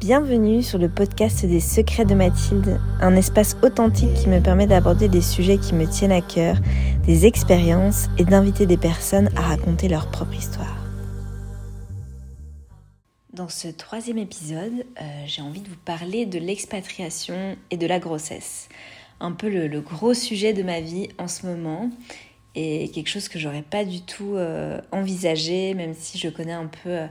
[0.00, 5.10] Bienvenue sur le podcast des secrets de Mathilde, un espace authentique qui me permet d'aborder
[5.10, 6.56] des sujets qui me tiennent à cœur,
[7.04, 10.74] des expériences et d'inviter des personnes à raconter leur propre histoire.
[13.34, 17.98] Dans ce troisième épisode, euh, j'ai envie de vous parler de l'expatriation et de la
[17.98, 18.70] grossesse.
[19.20, 21.90] Un peu le, gros sujet de ma vie en ce moment
[22.54, 26.68] et quelque chose que j'aurais pas du tout euh, envisagé, même si je connais un
[26.68, 26.88] peu...
[26.88, 27.06] Euh,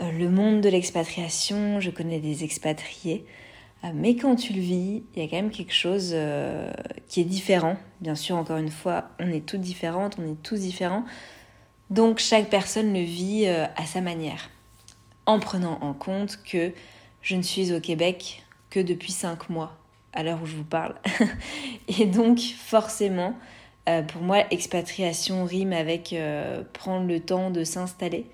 [0.00, 3.24] le monde de l'expatriation, je connais des expatriés,
[3.84, 6.72] euh, mais quand tu le vis, il y a quand même quelque chose euh,
[7.08, 7.76] qui est différent.
[8.00, 11.04] Bien sûr, encore une fois, on est toutes différentes, on est tous différents.
[11.90, 14.50] Donc chaque personne le vit à sa manière,
[15.26, 16.72] en prenant en compte que
[17.20, 19.76] je ne suis au Québec que depuis cinq mois,
[20.14, 20.94] à l'heure où je vous parle.
[21.98, 23.36] Et donc forcément,
[24.08, 26.16] pour moi, expatriation rime avec
[26.72, 28.26] prendre le temps de s'installer.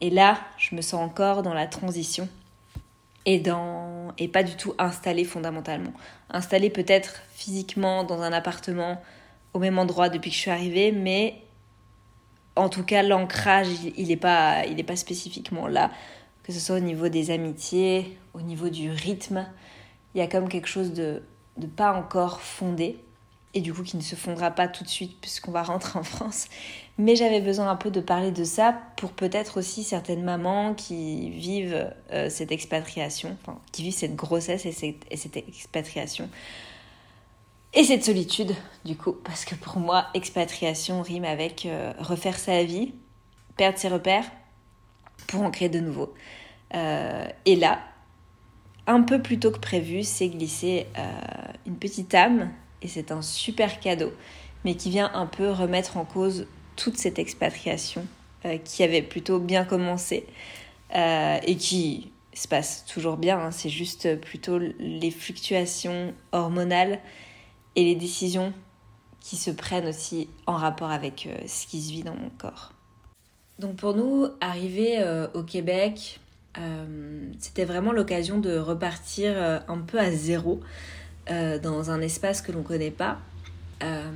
[0.00, 2.28] Et là, je me sens encore dans la transition
[3.26, 4.12] et, dans...
[4.18, 5.92] et pas du tout installée fondamentalement.
[6.30, 9.00] Installée peut-être physiquement dans un appartement
[9.52, 11.40] au même endroit depuis que je suis arrivée, mais
[12.56, 15.90] en tout cas, l'ancrage, il n'est pas, il pas spécifiquement là,
[16.42, 19.46] que ce soit au niveau des amitiés, au niveau du rythme.
[20.14, 21.22] Il y a comme quelque chose de,
[21.56, 22.98] de pas encore fondé
[23.54, 26.02] et du coup qui ne se fondra pas tout de suite puisqu'on va rentrer en
[26.02, 26.46] France.
[26.98, 31.30] Mais j'avais besoin un peu de parler de ça pour peut-être aussi certaines mamans qui
[31.30, 36.28] vivent euh, cette expatriation, enfin qui vivent cette grossesse et cette, expatriation.
[37.72, 42.62] Et cette solitude, du coup, parce que pour moi, expatriation rime avec euh, refaire sa
[42.62, 42.92] vie,
[43.56, 44.30] perdre ses repères
[45.26, 46.14] pour en créer de nouveaux.
[46.74, 47.80] Euh, et là,
[48.86, 50.86] un peu plus tôt que prévu, c'est glissé
[51.66, 52.50] une petite âme
[52.84, 54.12] et c'est un super cadeau,
[54.64, 56.46] mais qui vient un peu remettre en cause
[56.76, 58.06] toute cette expatriation
[58.44, 60.26] euh, qui avait plutôt bien commencé
[60.94, 63.50] euh, et qui se passe toujours bien, hein.
[63.50, 67.00] c'est juste plutôt les fluctuations hormonales
[67.74, 68.52] et les décisions
[69.20, 72.72] qui se prennent aussi en rapport avec euh, ce qui se vit dans mon corps.
[73.60, 74.98] Donc pour nous, arriver
[75.32, 76.18] au Québec,
[77.38, 80.60] c'était vraiment l'occasion de repartir un peu à zéro
[81.30, 83.18] euh, dans un espace que l'on ne connaît pas,
[83.82, 84.10] euh,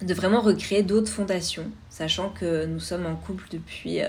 [0.00, 4.08] de vraiment recréer d'autres fondations, sachant que nous sommes en couple depuis, euh,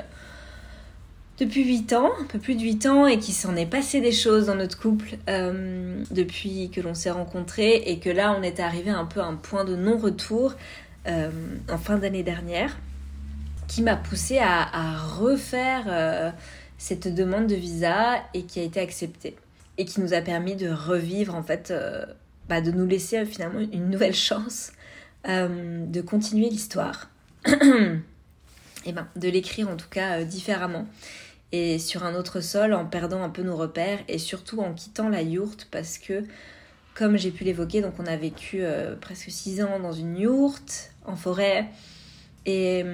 [1.38, 4.13] depuis 8 ans, un peu plus de 8 ans, et qu'il s'en est passé des
[4.13, 5.18] choses dans notre couple
[6.12, 9.35] depuis que l'on s'est rencontrés, et que là on est arrivé un peu à un
[9.35, 10.56] point de non-retour
[11.07, 12.78] en fin d'année dernière,
[13.68, 16.34] qui m'a poussé à, à refaire
[16.78, 19.35] cette demande de visa et qui a été acceptée
[19.81, 22.06] et qui nous a permis de revivre en fait, euh,
[22.47, 24.74] bah, de nous laisser euh, finalement une nouvelle chance
[25.28, 27.09] euh, de continuer l'histoire.
[27.47, 30.86] et ben, de l'écrire en tout cas différemment
[31.52, 35.09] et sur un autre sol en perdant un peu nos repères et surtout en quittant
[35.09, 36.24] la yourte parce que
[36.94, 38.62] comme j'ai pu l'évoquer, donc on a vécu
[39.00, 41.68] presque six ans dans une yourte en forêt
[42.46, 42.86] et,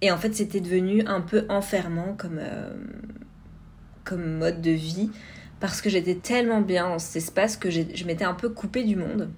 [0.00, 2.40] et en fait c'était devenu un peu enfermant comme,
[4.04, 5.10] comme mode de vie
[5.64, 8.96] parce que j'étais tellement bien dans cet espace que je m'étais un peu coupée du
[8.96, 9.30] monde.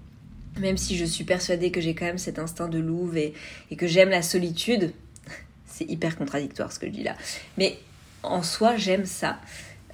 [0.59, 3.33] Même si je suis persuadée que j'ai quand même cet instinct de louve et,
[3.79, 4.93] que j'aime la solitude.
[5.67, 7.15] C'est hyper contradictoire ce que je dis là.
[7.59, 7.79] Mais
[8.25, 9.39] en soi, j'aime ça.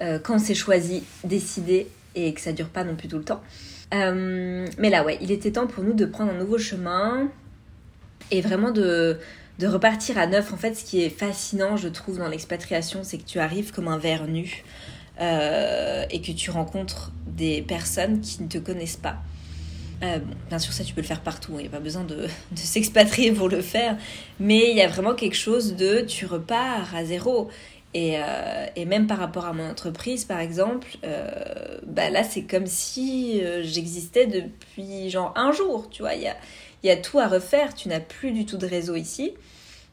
[0.01, 1.85] Euh, quand c'est choisi, décidé
[2.15, 3.43] et que ça dure pas non plus tout le temps.
[3.93, 7.29] Euh, mais là, ouais, il était temps pour nous de prendre un nouveau chemin
[8.31, 9.19] et vraiment de,
[9.59, 10.51] de repartir à neuf.
[10.51, 13.87] En fait, ce qui est fascinant, je trouve, dans l'expatriation, c'est que tu arrives comme
[13.87, 14.63] un verre nu
[15.21, 19.17] euh, et que tu rencontres des personnes qui ne te connaissent pas.
[20.01, 20.17] Euh,
[20.49, 23.31] bien sûr, ça tu peux le faire partout, il n'y a pas besoin de, s'expatrier
[23.31, 23.97] pour le faire,
[24.39, 27.49] mais il y a vraiment quelque chose de tu repars à zéro.
[27.93, 30.97] Et, euh, même par rapport à mon entreprise, par exemple,
[31.85, 36.15] bah là, c'est comme si j'existais depuis genre un jour, tu vois.
[36.15, 36.23] Il
[36.83, 39.33] y a, tout à refaire, tu n'as plus du tout de réseau ici.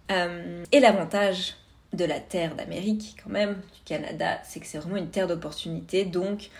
[0.08, 1.56] et l'avantage
[1.92, 6.04] de la terre d'Amérique quand même, du Canada, c'est que c'est vraiment une terre d'opportunités.
[6.04, 6.50] Donc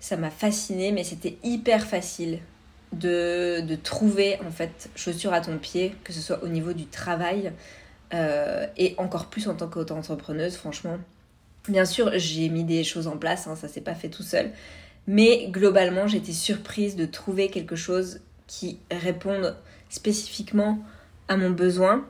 [0.00, 2.40] ça m'a fasciné, mais c'était hyper facile
[2.92, 6.86] de, de, trouver en fait chaussures à ton pied, que ce soit au niveau du
[6.86, 7.52] travail
[8.12, 10.98] euh, et encore plus en tant qu'auto-entrepreneuse, franchement.
[11.68, 14.50] Bien sûr, j'ai mis des choses en place, hein, ça s'est pas fait tout seul,
[15.06, 19.56] mais globalement, j'étais surprise de trouver quelque chose qui réponde
[19.88, 20.78] spécifiquement
[21.28, 22.04] à mon besoin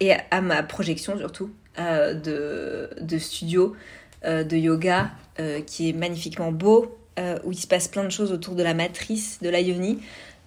[0.00, 1.50] et à ma projection surtout.
[1.78, 3.76] Euh, de, de, studio
[4.24, 6.96] euh, de yoga euh, qui est magnifiquement beau,
[7.44, 9.58] où il se passe plein de choses autour de la matrice de la.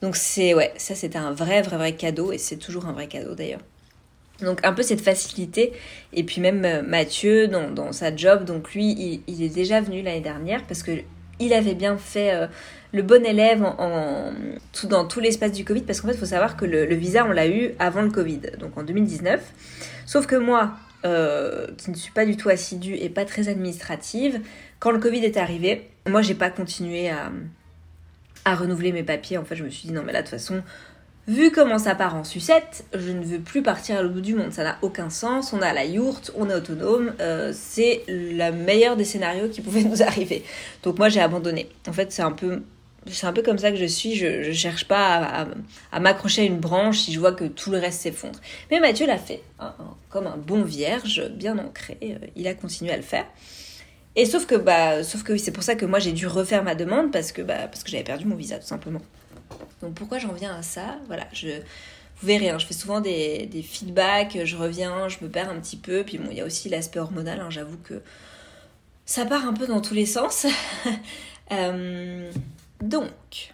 [0.01, 3.07] Donc c'est ouais, ça c'était un vrai vrai vrai cadeau et c'est toujours un vrai
[3.07, 3.61] cadeau d'ailleurs.
[4.41, 5.73] Donc un peu cette facilité.
[6.13, 10.63] Et puis même Mathieu, dans, sa job, donc lui, il, est déjà venu l'année dernière
[10.65, 10.91] parce que
[11.39, 12.47] il avait bien fait
[12.91, 14.31] le bon élève en,
[14.73, 15.81] tout, dans tout l'espace du Covid.
[15.81, 18.41] Parce qu'en fait, il faut savoir que le, visa, on l'a eu avant le Covid,
[18.59, 19.41] donc en 2019.
[20.05, 20.73] Sauf que moi,
[21.05, 24.41] euh, qui ne suis pas du tout assidue et pas très administrative,
[24.79, 27.31] quand le Covid est arrivé, moi, j'ai pas continué à,
[28.45, 29.37] à renouveler mes papiers.
[29.37, 30.63] En fait, je me suis dit, non, mais là, de toute façon,
[31.29, 34.33] Vu comment ça part en sucette, je ne veux plus partir à l'autre bout du
[34.33, 34.51] monde.
[34.51, 35.53] Ça n'a aucun sens.
[35.53, 37.13] On a la yourte, on est autonome.
[37.19, 40.43] Euh, c'est le meilleur des scénarios qui pouvaient nous arriver.
[40.81, 41.69] Donc moi j'ai abandonné.
[41.87, 42.63] En fait c'est un peu
[43.13, 44.15] c'est un peu comme ça que je suis.
[44.15, 45.47] Je, ne cherche pas
[45.91, 48.39] à, m'accrocher à une branche si je vois que tout le reste s'effondre.
[48.71, 51.97] Mais Mathieu l'a fait, hein, hein, comme un bon vierge, bien ancré.
[52.03, 53.25] Euh, il a continué à le faire.
[54.15, 56.75] Et sauf que bah, sauf que c'est pour ça que moi j'ai dû refaire ma
[56.75, 59.01] demande parce que bah, parce que j'avais perdu mon visa tout simplement.
[59.81, 60.97] Donc pourquoi j'en viens à ça?
[61.07, 65.29] Voilà, je, vous verrez, hein, je fais souvent des, des, feedbacks, je reviens, je me
[65.29, 66.03] perds un petit peu.
[66.03, 68.01] Puis bon, il y a aussi l'aspect hormonal, j'avoue que
[69.05, 70.45] ça part un peu dans tous les sens.
[71.51, 72.31] Euh,
[72.81, 73.53] donc,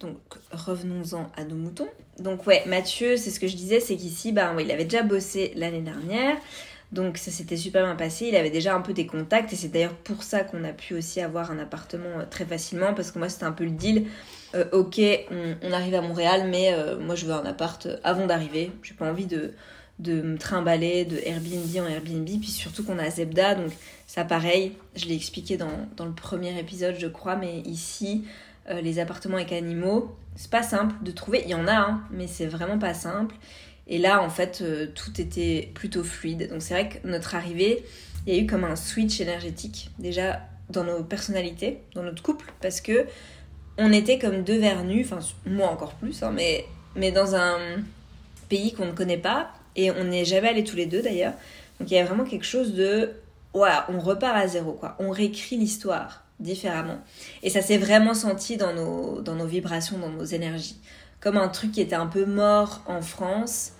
[0.00, 0.18] donc
[0.52, 1.88] revenons-en à nos moutons.
[2.18, 5.52] Donc ouais, Mathieu, c'est ce que je disais, c'est qu'ici, bah, il avait déjà bossé
[5.56, 6.36] l'année dernière.
[6.92, 9.68] Donc ça s'était super bien passé, il avait déjà un peu des contacts et c'est
[9.68, 13.20] d'ailleurs pour ça qu'on a pu aussi avoir un appartement euh, très facilement parce que
[13.20, 14.06] moi c'était un peu le deal.
[14.56, 15.00] Euh, ok,
[15.62, 18.72] on, arrive à Montréal, mais euh, moi je veux un appart avant d'arriver.
[18.82, 19.52] J'ai pas envie de,
[20.00, 23.72] de me trimballer de Airbnb en Airbnb, puis surtout qu'on a Zebda, donc
[24.06, 28.24] ça pareil, je l'ai expliqué dans, dans, le premier épisode je crois, mais ici,
[28.68, 32.02] euh, les appartements avec animaux, c'est pas simple de trouver, il y en a, hein,
[32.10, 33.34] mais c'est vraiment pas simple.
[33.86, 34.62] Et là, en fait,
[34.94, 36.48] tout était plutôt fluide.
[36.48, 37.84] Donc c'est vrai que notre arrivée,
[38.24, 42.52] il y a eu comme un switch énergétique, déjà dans nos personnalités, dans notre couple,
[42.60, 43.06] parce que
[43.78, 46.66] on était comme deux vernus, enfin moi encore plus, hein, mais,
[46.96, 47.58] mais dans un
[48.48, 51.34] pays qu'on ne connaît pas, et on n'est jamais allés tous les deux d'ailleurs.
[51.78, 53.12] Donc il y a vraiment quelque chose de,
[53.54, 54.96] voilà, on repart à zéro, quoi.
[54.98, 56.98] On réécrit l'histoire différemment.
[57.42, 60.78] Et ça s'est vraiment senti dans nos, dans nos vibrations, dans nos énergies.
[61.20, 63.72] Comme un truc qui était un peu mort en France,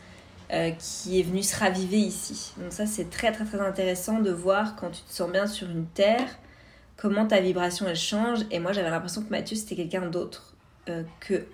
[0.52, 2.52] euh, qui est venu se raviver ici.
[2.58, 5.70] Donc ça c'est très très très intéressant de voir quand tu te sens bien sur
[5.70, 6.28] une terre,
[6.96, 8.40] comment ta vibration elle change.
[8.50, 10.54] Et moi j'avais l'impression que Mathieu c'était quelqu'un d'autre
[10.88, 11.46] euh, que,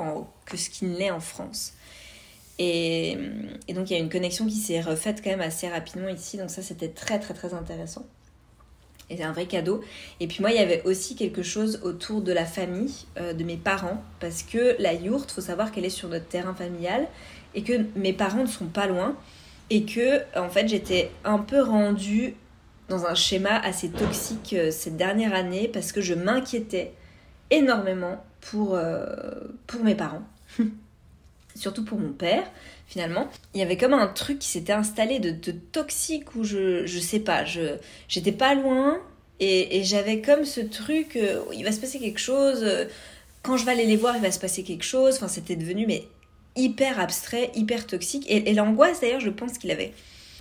[0.46, 1.74] que ce qu'il l'est en France.
[2.58, 3.18] Et,
[3.68, 6.38] donc il y a une connexion qui s'est refaite quand même assez rapidement ici.
[6.38, 8.06] Donc ça c'était très très très intéressant.
[9.08, 9.82] Et c'est un vrai cadeau.
[10.18, 13.44] Et puis moi, il y avait aussi quelque chose autour de la famille, euh, de
[13.44, 17.06] mes parents, parce que la yourte, faut savoir qu'elle est sur notre terrain familial
[17.54, 19.16] et que mes parents ne sont pas loin
[19.70, 22.34] et que en fait j'étais un peu rendue
[22.88, 26.92] dans un schéma assez toxique euh, cette dernière année parce que je m'inquiétais
[27.50, 29.08] énormément pour, euh,
[29.66, 30.22] pour mes parents.
[31.56, 32.44] Surtout pour mon père,
[32.86, 33.28] finalement.
[33.54, 37.20] Il y avait comme un truc qui s'était installé de, toxique où je, je sais
[37.20, 37.76] pas, je
[38.08, 38.98] j'étais pas loin
[39.40, 42.64] et, j'avais comme ce truc, euh, il va se passer quelque chose,
[43.42, 45.16] quand je vais aller les voir, il va se passer quelque chose.
[45.16, 46.04] Enfin, c'était devenu mais
[46.56, 48.24] hyper abstrait, hyper toxique.
[48.28, 49.92] Et, et l'angoisse, d'ailleurs, je pense qu'il avait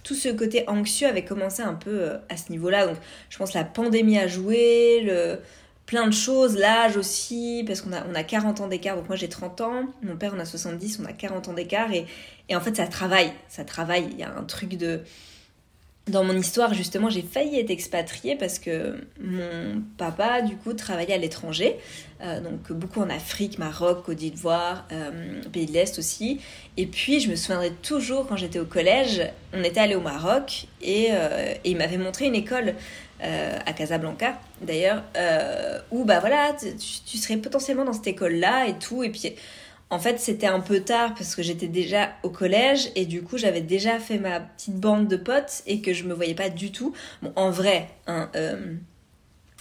[0.06, 2.88] tout ce côté anxieux avait commencé un peu euh, à ce niveau-là.
[2.88, 2.98] Donc
[3.30, 5.40] je pense la pandémie a joué, le,
[5.86, 9.16] plein de choses, l'âge aussi, parce qu'on a, on a 40 ans d'écart, donc moi
[9.16, 12.06] j'ai 30 ans, mon père en a 70, on a 40 ans d'écart, et,
[12.50, 15.02] et en fait ça travaille, ça travaille, il y a un truc de
[16.08, 21.16] dans mon histoire, justement, j'ai failli être expatriée parce que mon papa, du coup, travaillait
[21.16, 21.78] à l'étranger,
[22.22, 26.39] euh, donc beaucoup en Afrique, Maroc, Côte d'Ivoire, euh, Pays de l'Est aussi.
[26.77, 30.68] Et puis, je me souviendrai toujours, quand j'étais au collège, on était allé au Maroc
[30.80, 32.75] et, euh, et il m'avait montré une école
[33.22, 35.03] à Casablanca, d'ailleurs,
[35.91, 39.03] où, bah voilà, tu, tu, serais potentiellement dans cette école-là et tout.
[39.03, 39.36] Et puis,
[39.89, 43.38] en fait, c'était un peu tard parce que j'étais déjà au collège et du coup,
[43.38, 46.72] j'avais déjà fait ma petite bande de potes et que je me voyais pas du
[46.72, 46.93] tout.
[47.22, 48.74] Bon, en vrai, hein, euh,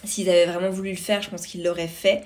[0.03, 2.25] s'ils avaient vraiment voulu le faire, je pense qu'ils l'auraient fait.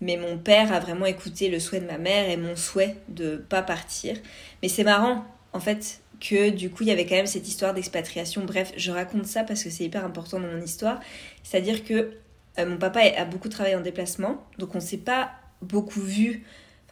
[0.00, 3.36] Mais mon père a vraiment écouté le souhait de ma mère et mon souhait de
[3.36, 4.16] pas partir.
[4.62, 7.74] Mais c'est marrant, en fait, que du coup, il y avait quand même cette histoire
[7.74, 8.44] d'expatriation.
[8.44, 11.00] Bref, je raconte ça parce que c'est hyper important dans mon histoire.
[11.42, 12.12] C'est-à-dire que
[12.58, 16.44] euh, mon papa a beaucoup travaillé en déplacement, donc on s'est pas beaucoup vu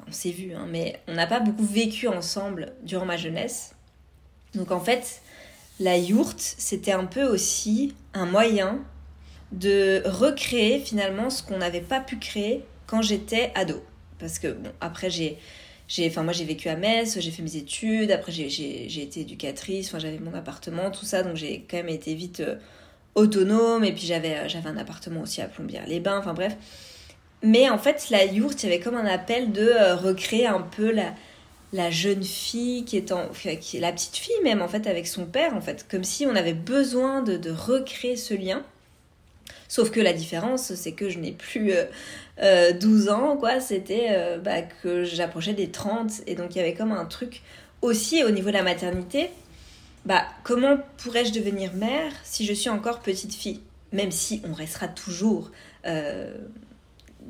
[0.07, 3.75] on s'est vu, hein, mais on n'a pas beaucoup vécu ensemble durant ma jeunesse.
[4.55, 5.21] Donc en fait,
[5.81, 8.81] la yourte, c'était un peu aussi un moyen
[9.53, 13.83] de recréer finalement ce qu'on n'avait pas pu créer quand j'étais ado.
[14.19, 15.39] Parce que, bon, après, j'ai.
[16.01, 19.99] Enfin, moi, j'ai vécu à Metz, j'ai fait mes études, après, j'ai été éducatrice, enfin,
[19.99, 22.57] j'avais mon appartement, tout ça, donc j'ai quand même été vite euh,
[23.15, 26.57] autonome, et puis j'avais euh, j'avais un appartement aussi à Plombières-les-Bains, enfin, bref.
[27.43, 30.61] Mais en fait, la yourte, il y avait comme un appel de euh, recréer un
[30.61, 31.15] peu la,
[31.73, 35.07] la jeune fille qui est en qui est la petite fille même en fait avec
[35.07, 38.63] son père en fait comme si on avait besoin de, de recréer ce lien
[39.69, 41.75] sauf que la différence c'est que je n'ai plus
[42.41, 46.61] 12 euh, ans quoi c'était euh, bah, que j'approchais des 30 et donc il y
[46.61, 47.43] avait comme un truc
[47.83, 49.31] aussi au niveau de la maternité
[50.09, 53.61] bah comment pourrais-je devenir mère si je suis encore petite fille?
[53.93, 55.51] Même si on restera toujours
[55.87, 56.35] euh,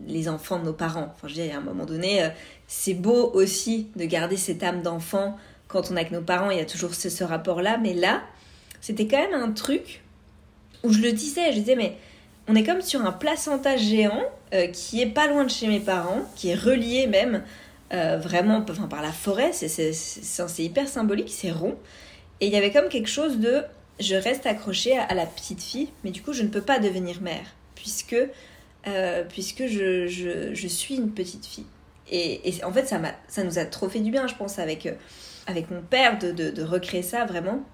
[0.06, 1.12] les enfants de nos parents.
[1.12, 2.28] Enfin, je veux dire, à un moment donné, euh,
[2.68, 5.36] c'est beau aussi de garder cette âme d'enfant
[5.66, 7.78] quand on est avec nos parents, il y a toujours ce, rapport-là.
[7.78, 8.22] Mais là,
[8.80, 10.02] c'était quand même un truc
[10.84, 11.96] où je le disais, je disais, mais
[12.48, 14.22] on est comme sur un placenta géant
[14.54, 17.42] euh, qui est pas loin de chez mes parents, qui est relié même
[17.90, 21.74] vraiment enfin, par la forêt, c'est hyper symbolique, c'est rond.
[22.40, 23.64] Et il y avait comme quelque chose de
[24.00, 27.20] je reste accrochée à, la petite fille, mais du coup, je ne peux pas devenir
[27.20, 28.16] mère, puisque,
[28.86, 31.66] euh, puisque je, je, suis une petite fille.
[32.10, 34.86] Et, et en fait, ça, ça nous a trop fait du bien, je pense, avec,
[34.86, 34.92] euh,
[35.46, 37.64] avec mon père, de, de recréer ça vraiment,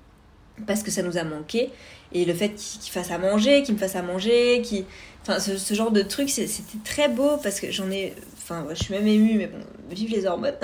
[0.67, 1.71] parce que ça nous a manqué.
[2.13, 4.85] Et le fait qu'il fasse à manger, qu'il me fasse à manger, qu'il...
[5.23, 8.15] Enfin, ce, genre de truc, c'était très beau, parce que j'en ai...
[8.37, 9.59] Enfin, je suis même émue, mais bon,
[9.91, 10.57] vive les hormones.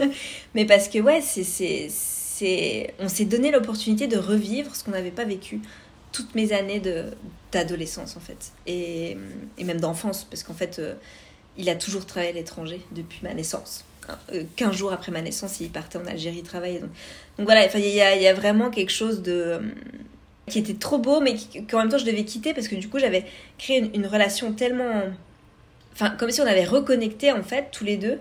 [0.54, 1.88] mais parce que, ouais, c'est
[3.00, 5.60] on s'est donné l'opportunité de revivre ce qu'on n'avait pas vécu
[6.12, 6.80] toutes mes années
[7.52, 9.16] d'adolescence en fait et,
[9.62, 10.94] même d'enfance parce qu'en fait euh,
[11.56, 13.84] il a toujours travaillé à l'étranger depuis ma naissance.
[14.08, 16.80] 15 hein, euh, jours après ma naissance, il partait en Algérie travailler.
[16.80, 16.90] Donc,
[17.38, 19.58] donc voilà, il y a, y a, vraiment quelque chose de euh,
[20.46, 21.36] qui était trop beau, mais
[21.70, 23.24] qu'en même temps je devais quitter parce que du coup j'avais
[23.58, 25.04] créé une, relation tellement,
[25.92, 28.18] enfin comme si on avait reconnecté en fait tous les deux,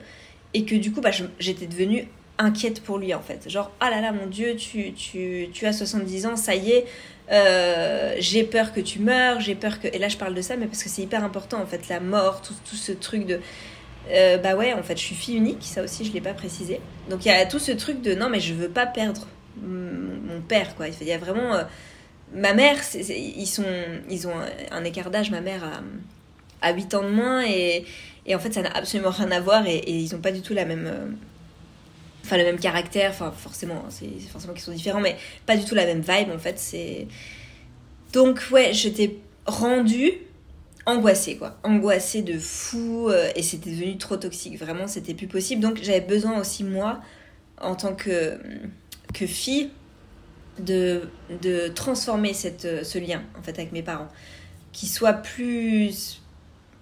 [0.53, 3.49] et que du coup bah, j'étais devenue inquiète pour lui en fait.
[3.49, 6.85] Genre, ah là là, mon Dieu, tu, tu, tu as 70 ans, ça y est,
[7.31, 9.87] euh, j'ai peur que tu meurs, j'ai peur que...
[9.87, 11.99] Et là, je parle de ça, mais parce que c'est hyper important en fait, la
[11.99, 13.39] mort, tout, tout ce truc de...
[14.09, 16.79] Euh, bah ouais, en fait, je suis fille unique, ça aussi, je l'ai pas précisé.
[17.09, 19.27] Donc il y a tout ce truc de non, mais je veux pas perdre
[19.61, 20.87] mon, père, quoi.
[20.87, 21.55] Il y a vraiment.
[21.55, 21.63] Euh,
[22.33, 23.65] ma mère, ils, sont,
[24.09, 24.33] ils ont
[24.71, 27.85] un, écart d'âge, ma mère a, a 8 ans de moins, et,
[28.33, 30.65] en fait, ça n'a absolument rien à voir, et, ils ont pas du tout la
[30.65, 31.17] même
[32.23, 35.75] enfin le même caractère, enfin forcément, c'est forcément qu'ils sont différents, mais pas du tout
[35.75, 36.59] la même vibe en fait.
[36.59, 37.07] C'est
[38.11, 40.11] donc ouais, je t'ai rendu
[40.87, 44.57] angoissée quoi, angoissée de fou euh, et c'était devenu trop toxique.
[44.57, 45.61] Vraiment, c'était plus possible.
[45.61, 47.01] Donc j'avais besoin aussi moi,
[47.61, 48.39] en tant que
[49.13, 49.69] que fille,
[50.59, 51.01] de
[51.43, 54.09] de transformer cette ce lien en fait avec mes parents,
[54.71, 56.21] qui soit plus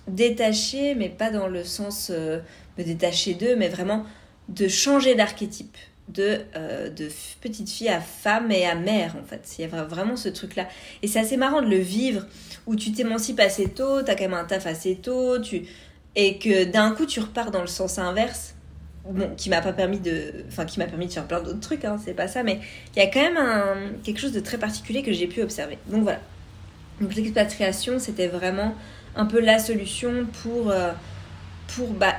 [0.08, 2.40] détaché, mais pas dans le sens euh,
[2.78, 4.06] me détacher d'eux, mais vraiment
[4.50, 5.78] de changer d'archétype,
[6.10, 7.10] de, euh, de
[7.42, 9.56] petite fille à femme et à mère, en fait.
[9.58, 10.68] Il y a vraiment ce truc-là.
[11.02, 12.26] Et c'est assez marrant de le vivre,
[12.68, 15.64] où tu t'émancipes assez tôt, t'as quand même un taf assez tôt, tu...
[16.16, 18.54] et que d'un coup tu repars dans le sens inverse.
[19.08, 20.34] Bon, qui m'a pas permis de.
[20.48, 22.60] Enfin, qui m'a permis de faire plein d'autres trucs, hein, c'est pas ça, mais
[22.96, 23.76] il y a quand même un...
[24.04, 25.78] quelque chose de très particulier que j'ai pu observer.
[25.88, 26.20] Donc voilà.
[27.00, 28.74] Donc l'expatriation, c'était vraiment
[29.16, 30.92] un peu la solution pour, euh,
[31.76, 32.16] pour bah,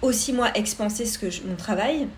[0.00, 2.08] aussi moi expanser ce que mon travail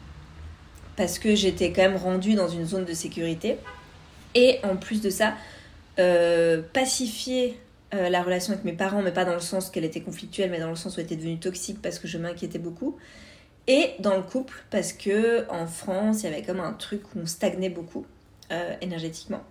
[0.96, 3.56] parce que j'étais quand même rendue dans une zone de sécurité.
[4.34, 5.34] Et en plus de ça
[5.98, 7.58] euh, pacifier
[7.92, 10.58] euh, la relation avec mes parents mais pas dans le sens qu'elle était conflictuelle mais
[10.58, 12.96] dans le sens où elle était devenue toxique parce que je m'inquiétais beaucoup.
[13.66, 17.20] Et dans le couple parce que en France il y avait comme un truc où
[17.20, 18.06] on stagnait beaucoup
[18.50, 19.42] euh, énergétiquement.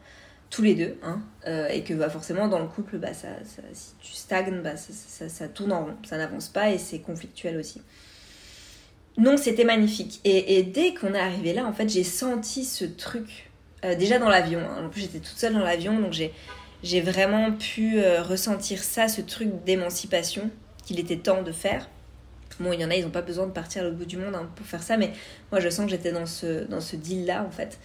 [0.49, 1.21] Tous les deux hein,
[1.69, 3.29] et que bah, forcément dans le couple bah, ça,
[3.71, 6.99] si tu stagnes bah, ça, ça, ça tourne en rond ça n'avance pas et c'est
[6.99, 7.81] conflictuel aussi
[9.17, 10.19] non, c'était magnifique.
[10.23, 13.49] Et, dès qu'on est arrivé là, en fait, j'ai senti ce truc.
[13.83, 14.59] Euh, déjà dans l'avion.
[14.59, 14.85] Hein.
[14.85, 16.13] En plus, j'étais toute seule dans l'avion, donc
[16.83, 20.49] j'ai vraiment pu euh, ressentir ça, ce truc d'émancipation
[20.85, 21.89] qu'il était temps de faire.
[22.59, 24.17] Bon, il y en a, ils n'ont pas besoin de partir à l'autre bout du
[24.17, 25.13] monde hein, pour faire ça, mais
[25.51, 27.79] moi, je sens que j'étais dans ce, dans ce deal-là, en fait.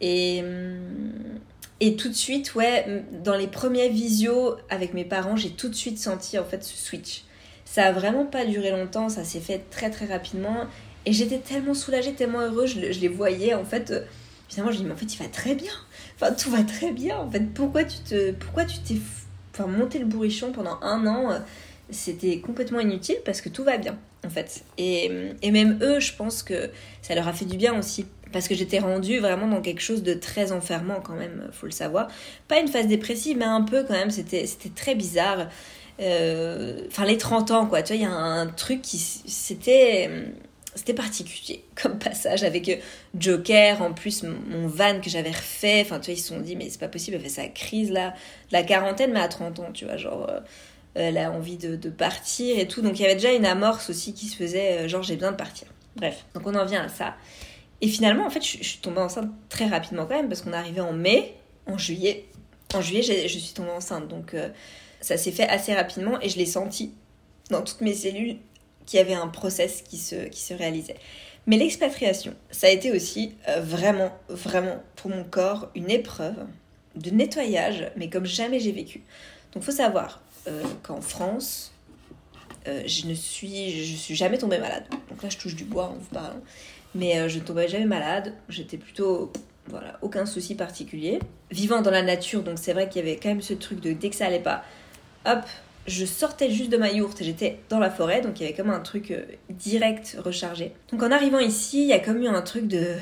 [0.00, 1.40] Et, hum,
[1.80, 5.74] et tout de suite, ouais, dans les premiers visios avec mes parents, j'ai tout de
[5.74, 7.24] suite senti, en fait, ce switch.
[7.70, 10.64] Ça a vraiment pas duré longtemps, ça s'est fait très très rapidement.
[11.04, 13.90] Et j'étais tellement soulagée, tellement heureuse, je, les voyais en fait.
[13.90, 14.00] Euh,
[14.48, 15.72] finalement, je me dis, mais en fait, il va très bien.
[16.16, 17.18] Enfin, tout va très bien.
[17.18, 18.94] En fait, pourquoi tu te, pourquoi tu t'es
[19.52, 21.38] enfin, monté le bourrichon pendant un an euh,
[21.90, 24.64] C'était complètement inutile parce que tout va bien, en fait.
[24.78, 25.10] Et,
[25.42, 26.70] et même eux, je pense que
[27.02, 30.02] ça leur a fait du bien aussi parce que j'étais rendue vraiment dans quelque chose
[30.02, 32.08] de très enfermant quand même, faut le savoir.
[32.46, 35.48] Pas une phase dépressive, mais un peu quand même, c'était très bizarre.
[36.00, 37.82] Euh, enfin les 30 ans quoi.
[37.82, 40.10] Tu vois il y a un truc qui c'était
[40.74, 42.76] c'était particulier comme passage avec euh,
[43.18, 45.82] Joker en plus mon van que j'avais refait.
[45.82, 47.90] Enfin tu vois ils se sont dit mais c'est pas possible elle fait sa crise
[47.90, 48.14] là
[48.52, 50.40] la quarantaine mais à 30 ans tu vois genre euh,
[50.94, 52.82] elle a envie de, partir et tout.
[52.82, 55.36] Donc il y avait déjà une amorce aussi qui se faisait genre j'ai besoin de
[55.36, 55.68] partir.
[55.96, 57.16] Bref, donc on en vient à ça.
[57.80, 60.80] Et finalement, en fait, je, suis tombée enceinte très rapidement quand même, parce qu'on arrivé
[60.80, 61.34] en mai,
[61.66, 62.26] en juillet.
[62.74, 64.48] En juillet, je suis tombée enceinte, donc euh,
[65.00, 66.92] ça s'est fait assez rapidement et je l'ai senti
[67.50, 68.36] dans toutes mes cellules
[68.86, 70.96] qu'il y avait un process qui se, qui se réalisait.
[71.46, 76.36] Mais l'expatriation, ça a été aussi euh, vraiment, vraiment pour mon corps une épreuve
[76.94, 79.02] de nettoyage, mais comme jamais j'ai vécu.
[79.52, 81.72] Donc faut savoir euh, qu'en France,
[82.66, 84.84] euh, je ne suis, je suis jamais tombée malade.
[85.08, 86.40] Donc là, je touche du bois en vous parlant.
[86.94, 88.34] Mais je ne tombais jamais malade.
[88.48, 89.32] J'étais plutôt,
[89.68, 91.18] voilà, aucun souci particulier.
[91.50, 93.92] Vivant dans la nature, donc c'est vrai qu'il y avait quand même ce truc de
[93.92, 94.64] dès que ça allait pas,
[95.30, 95.44] hop,
[95.86, 98.20] je sortais juste de ma yourte et j'étais dans la forêt.
[98.20, 99.14] Donc il y avait comme un truc
[99.50, 100.72] direct rechargé.
[100.90, 102.94] Donc en arrivant ici, il y a comme eu un truc de.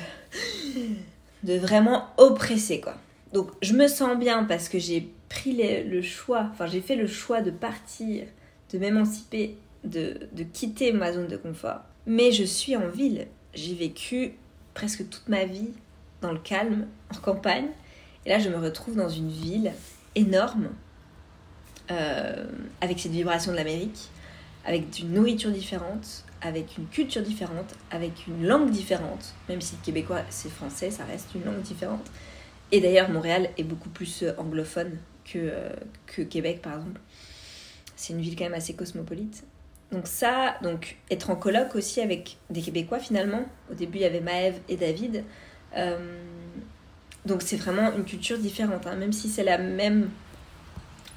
[1.43, 2.95] de vraiment oppressé, quoi.
[3.33, 7.07] Donc je me sens bien parce que j'ai pris le choix, enfin j'ai fait le
[7.07, 8.25] choix de partir,
[8.71, 11.81] de m'émanciper, de, de quitter ma zone de confort.
[12.05, 13.27] Mais je suis en ville.
[13.53, 14.33] J'ai vécu
[14.73, 15.71] presque toute ma vie
[16.21, 17.67] dans le calme, en campagne.
[18.25, 19.71] Et là, je me retrouve dans une ville
[20.15, 20.69] énorme,
[21.91, 22.45] euh,
[22.81, 24.09] avec cette vibration de l'Amérique,
[24.65, 29.33] avec une nourriture différente, avec une culture différente, avec une langue différente.
[29.49, 32.05] Même si le québécois c'est français, ça reste une langue différente.
[32.71, 35.69] Et d'ailleurs, Montréal est beaucoup plus euh, anglophone que, euh,
[36.05, 36.99] que Québec, par exemple.
[37.95, 39.43] C'est une ville quand même assez cosmopolite.
[39.91, 43.45] Donc ça, donc être en colloque aussi avec des Québécois finalement.
[43.71, 45.23] Au début, il y avait Maëve et David.
[47.25, 48.87] Donc c'est vraiment une culture différente.
[48.87, 48.95] Hein.
[48.95, 50.09] Même si c'est la même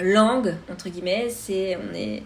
[0.00, 2.23] langue, entre guillemets, c'est on est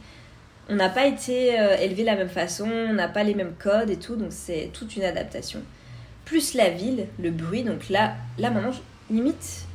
[0.71, 1.49] on n'a pas été
[1.81, 4.71] élevé de la même façon, on n'a pas les mêmes codes et tout, donc c'est
[4.73, 5.61] toute une adaptation.
[6.25, 8.73] Plus la ville, le bruit, donc là, là maintenant,
[9.11, 9.67] limite,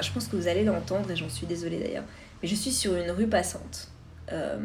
[0.00, 2.04] je pense que vous allez l'entendre et j'en suis désolée d'ailleurs,
[2.42, 3.88] mais je suis sur une rue passante.
[4.32, 4.58] Euh,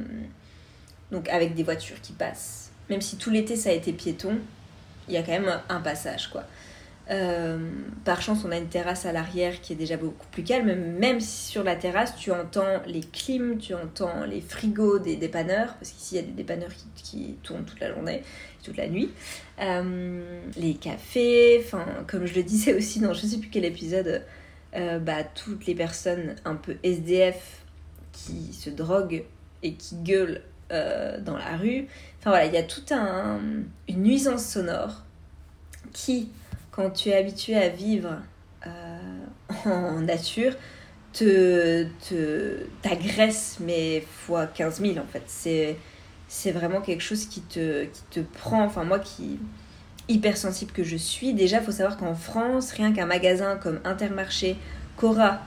[1.11, 2.71] donc avec des voitures qui passent.
[2.89, 4.37] Même si tout l'été ça a été piéton,
[5.07, 6.43] il y a quand même un passage quoi.
[7.11, 7.57] Euh,
[8.05, 10.73] par chance, on a une terrasse à l'arrière qui est déjà beaucoup plus calme.
[10.73, 15.73] Même si sur la terrasse, tu entends les clims, tu entends les frigos des dépanneurs,
[15.75, 18.23] parce qu'ici il y a des dépanneurs qui, tournent toute la journée,
[18.63, 19.09] toute la nuit.
[19.59, 24.23] Euh, les cafés, enfin, comme je le disais aussi dans je sais plus quel épisode,
[24.75, 27.63] euh, bah, toutes les personnes un peu SDF
[28.11, 29.25] qui se droguent
[29.61, 31.85] et qui gueulent dans la rue.
[32.19, 33.39] Enfin voilà, il y a toute un,
[33.87, 35.03] une nuisance sonore
[35.91, 36.29] qui
[36.75, 38.17] quand tu es habitué à vivre
[38.67, 39.25] euh,
[39.65, 40.53] en nature,
[41.13, 41.85] te,
[42.81, 45.23] t'agresse, mais fois 15 000 en fait.
[45.27, 45.77] C'est,
[46.27, 48.63] c'est vraiment quelque chose qui te, qui te prend.
[48.63, 49.39] Enfin, moi qui
[50.09, 54.57] hypersensible que je suis, déjà, il faut savoir qu'en France, rien qu'un magasin comme Intermarché,
[54.97, 55.39] Cora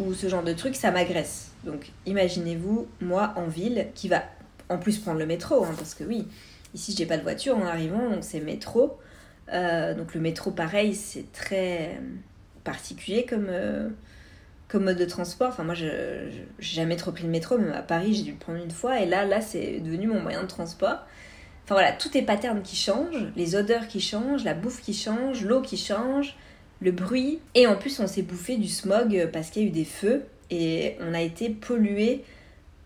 [0.00, 1.52] ou ce genre de truc, ça m'agresse.
[1.64, 4.22] Donc, imaginez-vous, moi en ville, qui va
[4.68, 6.26] en plus prendre le métro, hein, parce que oui,
[6.74, 8.98] ici j'ai pas de voiture en arrivant, donc c'est métro.
[9.52, 12.00] Euh, donc le métro, pareil, c'est très
[12.64, 13.88] particulier comme, euh,
[14.68, 15.48] comme mode de transport.
[15.48, 18.36] Enfin, moi, je n'ai jamais trop pris le métro, mais à Paris, j'ai dû le
[18.38, 19.00] prendre une fois.
[19.00, 21.06] Et là, là c'est devenu mon moyen de transport.
[21.64, 25.44] Enfin voilà, tout est pattern qui change, les odeurs qui changent, la bouffe qui change,
[25.44, 26.36] l'eau qui change,
[26.80, 27.38] le bruit.
[27.54, 30.24] Et en plus, on s'est bouffé du smog parce qu'il y a eu des feux
[30.50, 32.24] et on a été pollué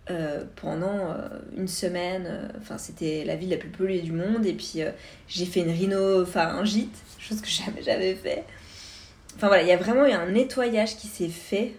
[0.09, 2.27] euh, pendant euh, une semaine.
[2.29, 4.47] Euh, enfin, c'était la ville la plus polluée du monde.
[4.47, 4.81] Et puis,
[5.27, 8.45] j'ai fait une rhino, enfin, un gîte, chose que jamais j'avais fait.
[9.35, 11.73] Enfin, voilà, il y a vraiment eu un nettoyage qui s'est fait,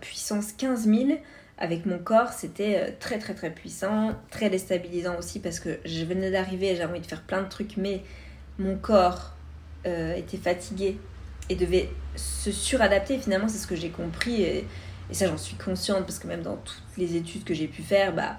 [0.00, 1.20] puissance 15 000.
[1.56, 6.32] Avec mon corps, c'était très très très puissant, très déstabilisant aussi parce que je venais
[6.32, 8.02] d'arriver j'avais envie de faire plein de trucs, mais
[8.58, 9.36] mon corps
[9.84, 10.98] était fatigué
[11.48, 13.16] et devait se suradapter.
[13.18, 14.64] Finalement, c'est ce que j'ai compris.
[15.10, 17.82] Et ça, j'en suis consciente parce que même dans toutes les études que j'ai pu
[17.82, 18.38] faire, bah,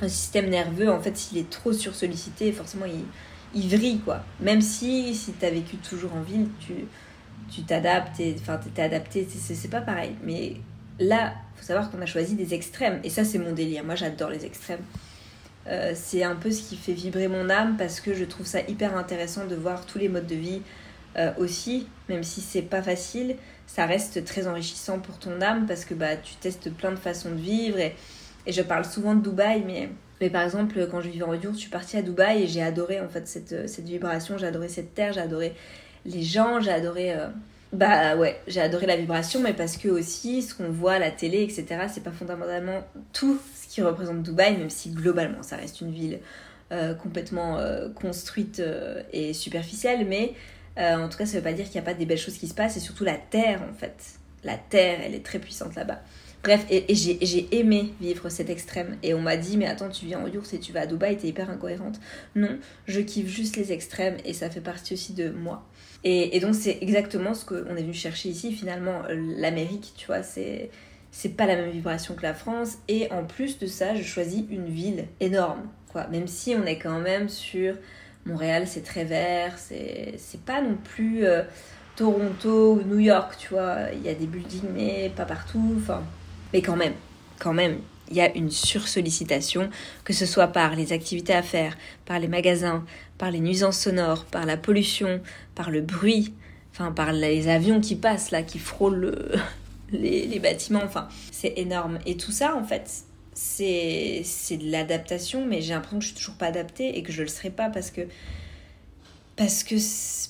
[0.00, 3.04] un système nerveux, en fait, s'il est trop sursollicité, forcément, il,
[3.54, 4.22] il vrille, quoi.
[4.40, 6.86] Même si, si tu as vécu toujours en ville, tu
[7.50, 10.14] tu t'adaptes, enfin, t'es adapté, c'est pas pareil.
[10.22, 10.56] Mais
[10.98, 13.00] là, faut savoir qu'on a choisi des extrêmes.
[13.04, 13.84] Et ça, c'est mon délire.
[13.84, 14.82] Moi, j'adore les extrêmes.
[15.66, 18.60] Euh, c'est un peu ce qui fait vibrer mon âme parce que je trouve ça
[18.62, 20.62] hyper intéressant de voir tous les modes de vie
[21.16, 23.36] euh, aussi, même si c'est pas facile
[23.68, 27.30] ça reste très enrichissant pour ton âme parce que bah, tu testes plein de façons
[27.30, 27.78] de vivre.
[27.78, 27.94] Et,
[28.46, 31.54] et je parle souvent de Dubaï, mais, mais par exemple, quand je vivais en yurt,
[31.54, 34.68] je suis partie à Dubaï et j'ai adoré en fait cette, cette vibration, j'ai adoré
[34.68, 35.54] cette terre, j'ai adoré
[36.06, 37.12] les gens, j'ai adoré.
[37.12, 37.28] Euh,
[37.70, 41.10] bah ouais, j'ai adoré la vibration, mais parce que aussi, ce qu'on voit à la
[41.10, 45.82] télé, etc., c'est pas fondamentalement tout ce qui représente Dubaï, même si globalement ça reste
[45.82, 46.20] une ville
[46.72, 48.62] euh, complètement euh, construite
[49.12, 50.32] et superficielle, mais
[50.78, 52.38] euh, en tout cas, ça veut pas dire qu'il n'y a pas des belles choses
[52.38, 54.18] qui se passent, et surtout la terre, en fait.
[54.44, 56.00] La terre, elle est très puissante là-bas.
[56.44, 58.96] Bref, et, j'ai aimé vivre cet extrême.
[59.02, 61.16] Et on m'a dit, mais attends, tu viens en yours et tu vas à Dubaï,
[61.16, 61.98] t'es hyper incohérente.
[62.36, 65.66] Non, je kiffe juste les extrêmes et ça fait partie aussi de moi.
[66.04, 68.52] Et, donc, c'est exactement ce qu'on est venu chercher ici.
[68.52, 70.70] Finalement, l'Amérique, tu vois, c'est
[71.10, 72.78] c'est pas la même vibration que la France.
[72.86, 76.06] Et en plus de ça, je choisis une ville énorme, quoi.
[76.08, 77.74] Même si on est quand même sur
[78.28, 81.42] Montréal, c'est très vert, c'est pas non plus euh,
[81.96, 83.76] Toronto ou New York, tu vois.
[83.92, 85.80] Il y a des buildings, mais pas partout.
[86.52, 86.92] Mais quand même,
[87.38, 87.78] quand même,
[88.10, 89.70] il y a une sursollicitation,
[90.04, 92.84] que ce soit par les activités à faire, par les magasins,
[93.18, 95.20] par les nuisances sonores, par la pollution,
[95.54, 96.34] par le bruit,
[96.72, 99.42] enfin par les avions qui passent là, qui frôlent
[99.92, 101.98] les, les, bâtiments, enfin c'est énorme.
[102.06, 103.04] Et tout ça en fait,
[103.38, 107.22] c'est de l'adaptation, mais j'ai l'impression que je suis toujours pas adaptée et que je
[107.22, 108.02] le serai pas parce que
[109.36, 109.76] parce que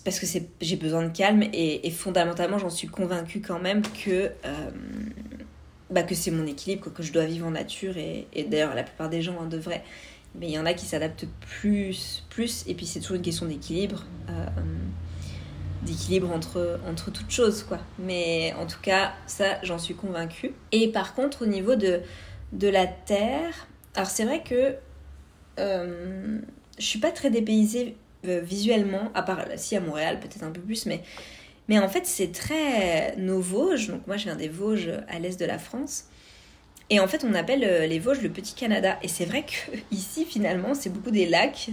[0.05, 0.27] parce que
[0.61, 4.71] j'ai besoin de calme et, fondamentalement j'en suis convaincue quand même que euh,
[5.88, 9.09] bah, que c'est mon équilibre, que je dois vivre en nature, et, d'ailleurs la plupart
[9.09, 9.85] des gens hein, devraient.
[10.38, 13.47] Mais il y en a qui s'adaptent plus, plus, et puis c'est toujours une question
[13.47, 14.47] d'équilibre, euh,
[15.83, 17.79] d'équilibre entre, entre toutes choses, quoi.
[17.99, 20.53] Mais en tout cas, ça, j'en suis convaincue.
[20.73, 22.03] Et par contre, au niveau de,
[22.53, 24.75] de la Terre, alors c'est vrai que
[25.59, 26.41] euh,
[26.79, 30.61] je suis pas très dépaysée euh, visuellement, à part si à Montréal, peut-être un peu
[30.61, 31.03] plus, mais
[31.69, 33.89] mais en fait, c'est très nos Vosges.
[33.89, 36.07] Donc moi, je viens des Vosges à l'est de la France.
[36.91, 38.99] Et en fait, on appelle euh, les Vosges le petit Canada.
[39.03, 41.71] Et c'est vrai que ici, finalement, c'est beaucoup des lacs,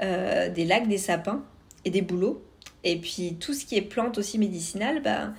[0.00, 1.44] euh, des lacs, des sapins
[1.84, 2.42] et des bouleaux.
[2.84, 5.32] Et puis tout ce qui est plantes aussi médicinales, bah,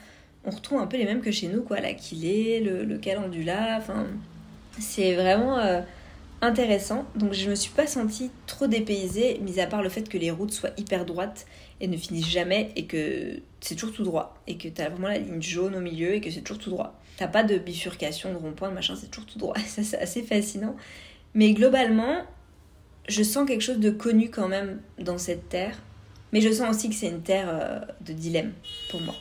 [0.43, 1.79] on retrouve un peu les mêmes que chez nous, quoi.
[1.79, 3.77] L'aquilée, le, le calendula.
[3.77, 4.07] Enfin,
[4.79, 5.81] c'est vraiment euh,
[6.41, 7.05] intéressant.
[7.15, 10.31] Donc je me suis pas sentie trop dépaysée, mis à part le fait que les
[10.31, 11.45] routes soient hyper droites
[11.81, 15.07] et ne finissent jamais et que c'est toujours tout droit et que tu as vraiment
[15.07, 16.99] la ligne jaune au milieu et que c'est toujours tout droit.
[17.17, 19.55] T'as pas de bifurcation, de rond-point, de machin, c'est toujours tout droit.
[19.67, 20.75] C'est assez fascinant.
[21.33, 22.23] Mais globalement,
[23.07, 25.77] je sens quelque chose de connu quand même dans cette terre.
[26.33, 28.51] Mais je sens aussi que c'est une terre euh, de dilemme
[28.89, 29.15] pour moi.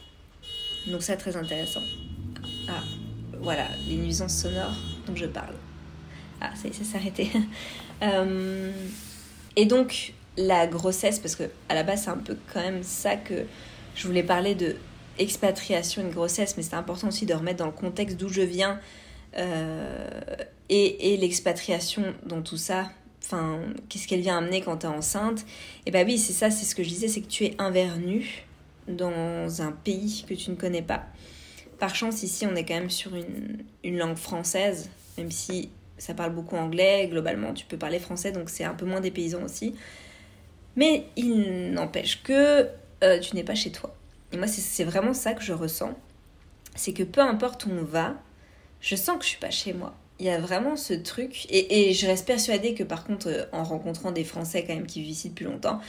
[0.88, 1.82] Donc ça, très intéressant.
[2.68, 2.82] Ah,
[3.40, 4.74] voilà, les nuisances sonores
[5.06, 5.54] dont je parle.
[6.40, 7.30] Ah, ça s'est arrêté.
[8.02, 8.72] Euh,
[9.54, 13.14] et donc, la grossesse, parce que à la base c'est un peu quand même ça
[13.14, 13.44] que
[13.94, 14.74] je voulais parler de
[15.18, 18.42] expatriation et de grossesse, mais c'est important aussi de remettre dans le contexte d'où je
[18.42, 18.80] viens
[19.36, 20.08] euh,
[20.68, 22.90] et, l'expatriation dans tout ça.
[23.22, 25.46] Enfin, qu'est-ce qu'elle vient amener quand tu es enceinte?
[25.86, 28.44] Et bah oui, c'est ça, c'est ce que je disais, c'est que tu es invernu
[28.88, 31.06] dans un pays que tu ne connais pas.
[31.84, 35.68] Par chance, ici, on est quand même sur une, une langue française, même si
[35.98, 39.42] ça parle beaucoup anglais, globalement, tu peux parler français, donc c'est un peu moins dépaysant
[39.42, 39.74] aussi.
[40.76, 42.70] Mais il n'empêche que
[43.02, 43.94] euh, tu n'es pas chez toi.
[44.32, 45.94] Et moi, c'est vraiment ça que je ressens.
[46.74, 48.14] C'est que peu importe où on va,
[48.80, 49.92] je sens que je suis pas chez moi.
[50.18, 51.46] Il y a vraiment ce truc.
[51.50, 55.02] Et, je reste persuadée que par contre, euh, en rencontrant des Français quand même qui
[55.02, 55.80] vivent ici depuis longtemps,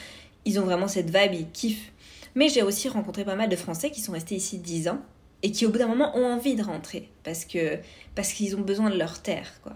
[0.44, 1.94] ils ont vraiment cette vibe, ils kiffent.
[2.36, 5.00] Mais j'ai aussi rencontré pas mal de Français qui sont restés ici 10 ans
[5.46, 7.78] et qui au bout d'un moment ont envie de rentrer parce que
[8.16, 9.74] parce qu'ils ont besoin de leur terre quoi.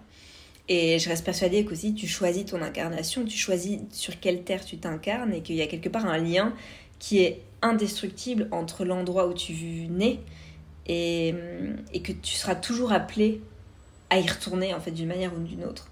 [0.67, 4.77] Et je reste persuadée qu'aussi tu choisis ton incarnation, tu choisis sur quelle terre tu
[4.77, 6.55] t'incarnes et qu'il y a quelque part un lien
[6.97, 9.53] qui est indestructible entre l'endroit où tu
[9.91, 10.19] nais
[10.88, 11.36] et,
[11.93, 13.39] et que tu seras toujours appelé
[14.10, 15.91] à y retourner en fait d'une manière ou d'une autre.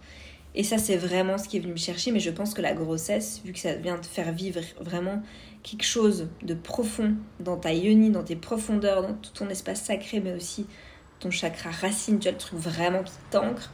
[0.56, 2.74] Et ça c'est vraiment ce qui est venu me chercher, mais je pense que la
[2.74, 5.22] grossesse, vu que ça vient te faire vivre vraiment
[5.64, 10.20] quelque chose de profond dans ta yoni, dans tes profondeurs, dans tout ton espace sacré,
[10.20, 10.66] mais aussi
[11.20, 13.72] ton chakra racine, tu as le truc vraiment qui t'ancre,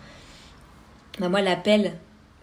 [1.19, 1.93] bah, moi, l'appel,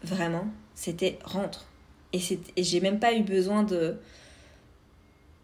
[0.02, 1.66] vraiment, c'était rentre.
[2.12, 2.20] Et,
[2.56, 3.96] et j'ai même pas eu besoin de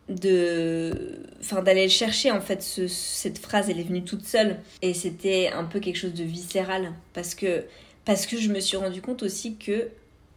[0.09, 2.63] de enfin d'aller le chercher en fait.
[2.63, 4.59] Cette phrase elle est venue toute seule.
[4.83, 6.93] Et c'était un peu quelque chose de viscéral.
[7.13, 7.65] Parce que
[8.05, 9.89] parce que je me suis rendu compte aussi que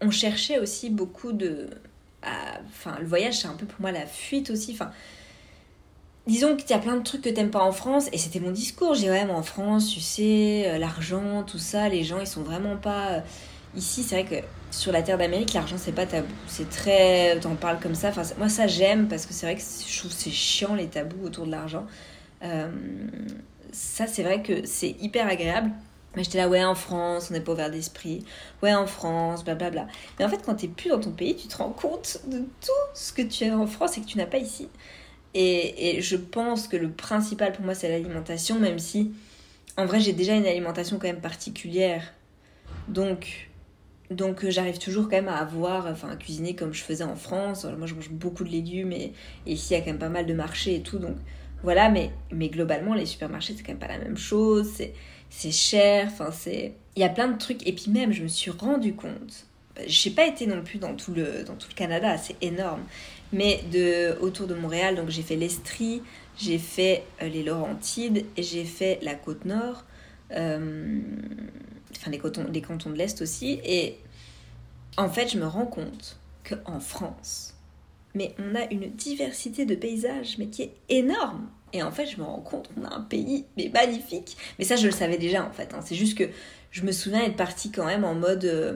[0.02, 1.67] on cherchait aussi beaucoup de
[2.24, 4.92] enfin le voyage c'est un peu pour moi la fuite aussi enfin
[6.30, 8.52] disons qu'il y a plein de trucs que t'aimes pas en France, et c'était mon
[8.52, 8.94] discours.
[8.94, 12.78] J'ai ouais, en France, tu sais, euh, l'argent, tout ça, les gens, ils sont vraiment
[12.78, 13.08] pas.
[13.10, 13.20] Euh,
[13.76, 16.28] ici, c'est vrai que sur la terre d'Amérique, l'argent, c'est pas tabou.
[16.48, 17.40] C'est très.
[17.40, 18.10] T'en parles comme ça.
[18.10, 21.26] Enfin, moi, ça, j'aime parce que c'est vrai que je trouve c'est chiant les tabous
[21.26, 21.86] autour de l'argent.
[22.44, 22.70] Euh,
[23.72, 25.72] ça, c'est vrai que c'est hyper agréable.
[26.20, 28.26] Mais j'étais là, ouais, en France, on n'est pas ouvert d'esprit.
[28.62, 29.88] Ouais, en France, blablabla.
[30.20, 32.72] Mais en fait, quand t'es plus dans ton pays, tu te rends compte de tout
[32.94, 34.68] ce que tu as en France et que tu n'as pas ici.
[35.34, 39.14] Et, je pense que le principal pour moi, c'est l'alimentation, même si
[39.78, 42.14] en vrai, j'ai déjà une alimentation quand même particulière.
[42.90, 43.50] Donc,
[44.12, 47.16] donc euh, j'arrive toujours quand même à avoir, enfin, à cuisiner comme je faisais en
[47.16, 47.64] France.
[47.78, 49.14] moi, je mange beaucoup de légumes et,
[49.46, 51.00] ici, il y a quand même pas mal de marchés et tout.
[51.00, 51.16] Donc,
[51.64, 54.70] Voilà, mais, mais globalement, les supermarchés, c'est quand même pas la même chose.
[54.76, 54.94] C'est
[55.52, 56.10] cher.
[56.12, 56.74] Enfin, c'est.
[56.96, 57.65] Il y a plein de trucs.
[57.68, 59.46] Et puis même, je me suis rendu compte.
[59.88, 62.84] Je n'ai pas été non plus dans tout le, Canada, c'est énorme.
[63.32, 66.02] Mais de, autour de Montréal, donc j'ai fait l'Estrie,
[66.38, 69.86] j'ai fait euh, les Laurentides et j'ai fait la côte nord.
[70.32, 71.00] Euh,
[71.96, 73.62] enfin, les cantons de l'Est aussi.
[73.63, 73.98] Et
[74.98, 77.49] en fait, je me rends compte qu'en France,
[78.20, 81.48] mais on a une diversité de paysages, mais qui est énorme.
[81.72, 84.36] Et en fait, je me rends compte qu'on a un pays mais magnifique.
[84.58, 85.74] Mais ça, je le savais déjà en fait.
[85.74, 85.80] Hein.
[85.86, 86.26] C'est juste que
[86.72, 88.44] je me souviens être partie quand même en mode.
[88.44, 88.74] Euh,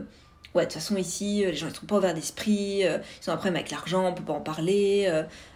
[0.55, 3.29] ouais, de toute façon, ici, euh, les gens ils sont pas ouverts d'esprit, euh, ils
[3.29, 5.11] ont un problème avec l'argent, on peut pas en parler,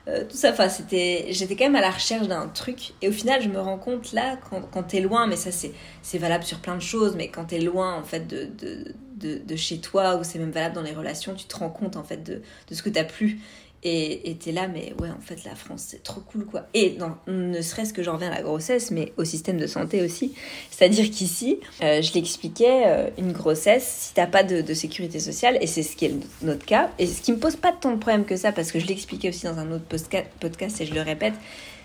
[0.06, 0.52] tout ça.
[0.52, 1.28] Enfin, c'était.
[1.30, 2.94] J'étais quand même à la recherche d'un truc.
[3.02, 6.18] Et au final, je me rends compte là, quand, quand t'es loin, mais ça, c'est
[6.18, 9.56] valable sur plein de choses, mais quand t'es loin en fait de, de, de, de,
[9.56, 12.24] chez toi, ou c'est même valable dans les relations, tu te rends compte en fait
[12.24, 13.40] de, de ce que t'as plus.
[13.84, 16.64] Et t'es là, mais ouais, en fait, la France, c'est trop cool, quoi.
[16.74, 20.02] Et non, ne serait-ce que j'en reviens à la grossesse, mais au système de santé
[20.02, 20.34] aussi.
[20.72, 25.68] C'est-à-dire qu'ici, euh, je l'expliquais, euh, une grossesse, si t'as pas de, sécurité sociale, et
[25.68, 28.26] c'est ce qui est notre cas, et ce qui me pose pas tant de problèmes
[28.26, 31.36] que ça, parce que je l'expliquais aussi dans un autre podcast, et je le répète,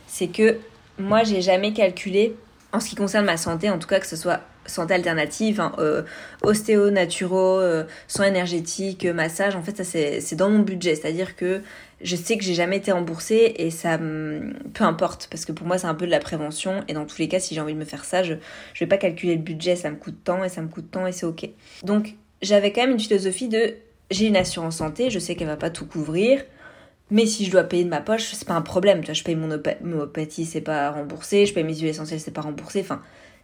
[0.06, 0.58] c'est que
[0.98, 2.34] moi, j'ai jamais calculé,
[2.72, 5.72] en ce qui concerne ma santé, en tout cas, que ce soit santé alternative, hein,
[5.78, 6.02] euh,
[6.42, 11.62] ostéo, naturo, euh, soins énergétiques, massage, en fait ça c'est dans mon budget, c'est-à-dire que
[12.00, 15.78] je sais que j'ai jamais été remboursée et ça peu importe parce que pour moi
[15.78, 17.78] c'est un peu de la prévention et dans tous les cas si j'ai envie de
[17.78, 18.34] me faire ça, je
[18.74, 21.06] je vais pas calculer le budget, ça me coûte tant et ça me coûte tant
[21.06, 21.48] et c'est OK.
[21.84, 23.74] Donc j'avais quand même une philosophie de
[24.10, 26.42] j'ai une assurance santé, je sais qu'elle va pas tout couvrir.
[27.10, 29.00] Mais si je dois payer de ma poche, c'est pas un problème.
[29.00, 31.44] Tu vois, je paye mon homéopathie, c'est pas remboursé.
[31.44, 32.80] Je paye mes huiles essentielles, c'est pas remboursé.
[32.80, 33.02] Enfin,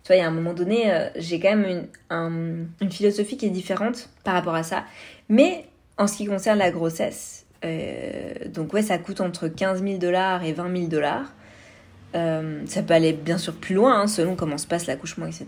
[0.08, 3.36] tu vois, il y a un moment donné, euh, j'ai quand même une, une, philosophie
[3.36, 4.86] qui est différente par rapport à ça.
[5.28, 5.66] Mais
[5.98, 10.44] en ce qui concerne la grossesse, euh, donc ouais, ça coûte entre 15 000 dollars
[10.44, 11.34] et 20 000 dollars.
[12.14, 15.46] Euh, ça peut aller bien sûr plus loin, hein, selon comment se passe l'accouchement, etc.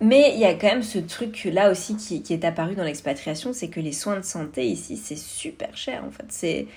[0.00, 2.84] Mais il y a quand même ce truc là aussi qui, qui est apparu dans
[2.84, 6.26] l'expatriation, c'est que les soins de santé ici, c'est super cher en fait.
[6.28, 6.68] C'est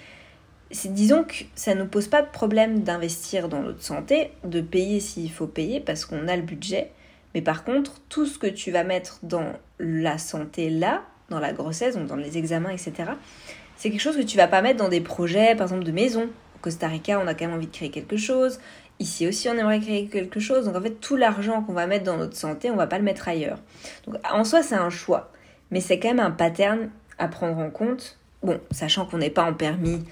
[0.89, 4.99] disons que ça ne nous pose pas de problème d'investir dans notre santé, de payer
[4.99, 6.89] s'il faut payer parce qu'on a le budget.
[7.33, 11.53] Mais par contre, tout ce que tu vas mettre dans la santé là, dans la
[11.53, 13.11] grossesse, donc dans les examens, etc.,
[13.75, 16.29] c'est quelque chose que tu vas pas mettre dans des projets, par exemple, de maison.
[16.55, 18.59] Au Costa Rica, on a quand même envie de créer quelque chose.
[18.99, 20.65] Ici aussi, on aimerait créer quelque chose.
[20.65, 23.03] Donc en fait, tout l'argent qu'on va mettre dans notre santé, on va pas le
[23.03, 23.57] mettre ailleurs.
[24.05, 25.31] Donc en soi, c'est un choix.
[25.71, 28.19] Mais c'est quand même un pattern à prendre en compte.
[28.43, 30.03] Bon, sachant qu'on n'est pas en permis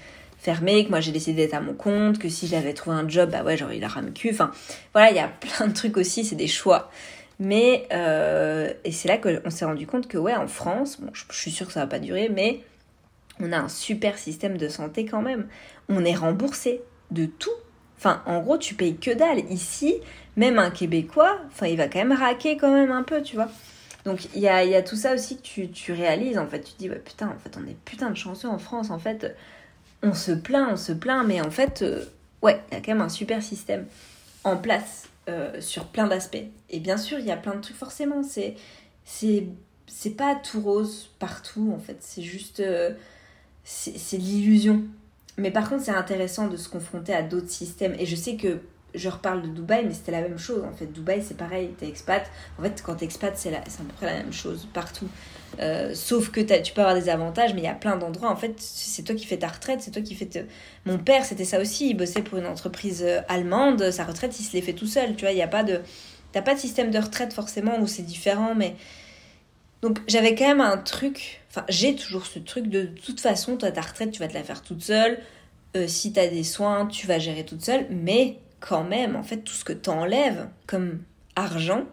[0.42, 3.30] fermé, que moi j'ai décidé d'être à mon compte, que si j'avais trouvé un job,
[3.30, 4.30] bah ouais, j'aurais eu la rame cul.
[4.32, 4.50] Enfin,
[4.92, 6.90] voilà, il y a plein de trucs aussi, c'est des choix.
[7.38, 11.24] Mais, euh, et c'est là qu'on s'est rendu compte que, ouais, en France, bon, je,
[11.30, 12.60] suis sûre que ça va pas durer, mais
[13.40, 15.46] on a un super système de santé quand même.
[15.88, 17.50] On est remboursé de tout.
[17.96, 19.48] Enfin, en gros, tu payes que dalle.
[19.50, 19.96] Ici,
[20.36, 23.48] même un Québécois, enfin, il va quand même raquer quand même un peu, tu vois.
[24.04, 26.60] Donc, il y a, y a, tout ça aussi que tu, tu réalises, en fait.
[26.62, 28.98] Tu te dis, ouais, putain, en fait, on est putain de chanceux en France, en
[28.98, 29.32] fait
[30.02, 32.04] on se plaint, on se plaint, mais en fait, euh,
[32.42, 33.86] ouais, il y a quand même un super système
[34.44, 36.44] en place euh, sur plein d'aspects.
[36.70, 38.56] Et bien sûr, il y a plein de trucs, forcément, c'est,
[39.04, 39.46] c'est,
[40.16, 42.92] pas tout rose partout, en fait, c'est juste, euh,
[43.64, 44.82] c'est, c'est l'illusion.
[45.38, 47.94] Mais par contre, c'est intéressant de se confronter à d'autres systèmes.
[47.98, 48.58] Et je sais que
[48.94, 50.86] je reparle de Dubaï, mais c'était la même chose en fait.
[50.86, 52.30] Dubaï, c'est pareil, t'es expat.
[52.58, 55.08] En fait, quand t'es expat, c'est, c'est à peu près la même chose partout.
[55.60, 58.30] Euh, sauf que tu peux avoir des avantages, mais il y a plein d'endroits.
[58.30, 60.28] En fait, c'est toi qui fais ta retraite, c'est toi qui fais.
[60.86, 61.90] Mon père, c'était ça aussi.
[61.90, 63.90] Il bossait pour une entreprise euh, allemande.
[63.90, 65.14] Sa retraite, il se l'est fait tout seul.
[65.14, 65.80] Tu vois, il n'y a pas de.
[66.32, 68.76] T'as pas de système de retraite forcément où c'est différent, mais.
[69.82, 71.42] Donc j'avais quand même un truc.
[71.50, 74.44] Enfin, j'ai toujours ce truc de, toute façon, toi, ta retraite, tu vas te la
[74.44, 75.18] faire toute seule.
[75.76, 77.86] Euh, si t'as des soins, tu vas gérer toute seule.
[77.90, 81.02] Mais quand même, en fait, tout ce que t'enlèves comme
[81.34, 81.84] argent,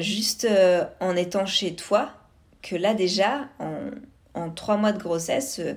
[0.00, 0.48] juste
[1.00, 2.14] en étant chez toi,
[2.68, 3.48] que là déjà,
[4.34, 5.74] en, trois mois de grossesse, euh,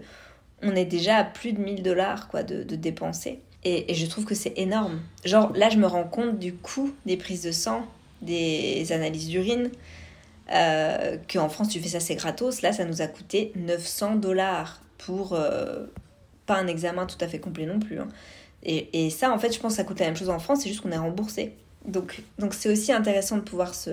[0.62, 3.40] on est déjà à plus de 1000 dollars quoi, de, dépenser.
[3.64, 5.02] Et, je trouve que c'est énorme.
[5.26, 7.86] Genre là, je me rends compte du coût des prises de sang,
[8.22, 9.70] des analyses d'urine.
[10.52, 12.62] Euh, qu'en France, tu fais ça, c'est gratos.
[12.62, 15.86] Là, ça nous a coûté 900 dollars pour euh,
[16.46, 18.00] pas un examen tout à fait complet non plus.
[18.00, 18.08] Hein.
[18.64, 20.70] Et, ça, en fait, je pense que ça coûte la même chose en France, c'est
[20.70, 21.54] juste qu'on est remboursé.
[21.86, 23.92] Donc, donc c'est aussi intéressant de pouvoir se,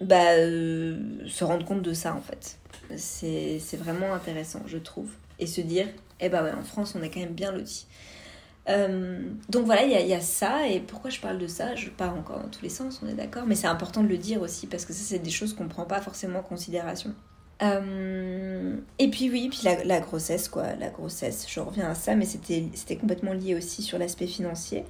[0.00, 2.58] bah, euh, se rendre compte de ça en fait.
[2.96, 5.10] C'est vraiment intéressant, je trouve.
[5.38, 5.86] Et se dire,
[6.20, 7.86] eh bah ouais, en France, on est quand même bien lotis.
[8.68, 10.68] Euh, donc voilà, il y, y, a ça.
[10.68, 11.74] Et pourquoi je parle de ça?
[11.74, 13.44] Je pars encore dans tous les sens, on est d'accord.
[13.46, 15.68] Mais c'est important de le dire aussi parce que ça, c'est des choses qu'on ne
[15.68, 17.14] prend pas forcément en considération.
[17.62, 20.74] Euh, et puis oui, puis la, grossesse, quoi.
[20.74, 24.84] La grossesse, je reviens à ça, mais c'était complètement lié aussi sur l'aspect financier.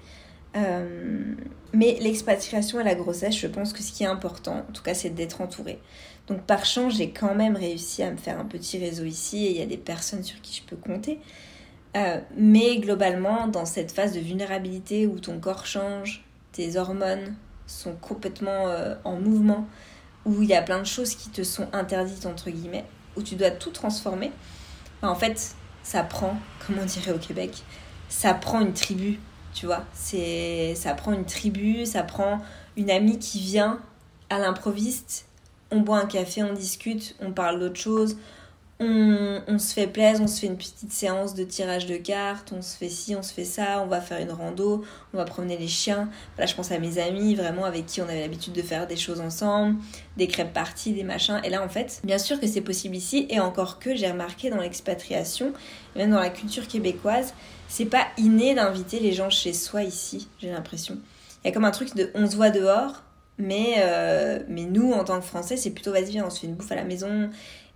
[0.56, 1.34] Euh,
[1.72, 4.94] mais l'expatriation et la grossesse, je pense que ce qui est important, en tout cas,
[4.94, 5.80] c'est d'être entouré.
[6.26, 9.50] Donc par chance, j'ai quand même réussi à me faire un petit réseau ici et
[9.50, 11.18] il y a des personnes sur qui je peux compter.
[11.96, 17.34] Euh, mais globalement, dans cette phase de vulnérabilité où ton corps change, tes hormones
[17.66, 18.66] sont complètement
[19.04, 19.66] en mouvement,
[20.24, 22.84] où il y a plein de choses qui te sont interdites, entre guillemets,
[23.16, 24.32] où tu dois tout transformer,
[25.02, 26.36] bah, en fait, ça prend,
[26.66, 27.62] comme on dirait au Québec,
[28.08, 29.18] ça prend une tribu,
[29.54, 29.84] tu vois.
[29.94, 32.40] C'est, ça prend une tribu, ça prend
[32.76, 33.80] une amie qui vient
[34.28, 35.26] à l'improviste,
[35.70, 38.16] on boit un café, on discute, on parle d'autre chose,
[38.80, 42.60] on, se fait plaisir, on se fait une petite séance de tirage de cartes, on
[42.60, 45.56] se fait ci, on se fait ça, on va faire une rando, on va promener
[45.56, 46.08] les chiens.
[46.34, 48.96] Voilà, je pense à mes amis vraiment avec qui on avait l'habitude de faire des
[48.96, 49.76] choses ensemble,
[50.16, 51.40] des crêpes parties, des machins.
[51.44, 54.50] Et là, en fait, bien sûr que c'est possible ici, et encore que j'ai remarqué
[54.50, 55.52] dans l'expatriation,
[55.94, 57.32] même dans la culture québécoise,
[57.74, 60.96] c'est pas inné d'inviter les gens chez soi ici, j'ai l'impression.
[61.42, 63.02] Il y a comme un truc de on se voit dehors,
[63.36, 66.46] mais, euh, mais nous, en tant que Français, c'est plutôt vas-y, viens, on se fait
[66.46, 67.30] une bouffe à la maison.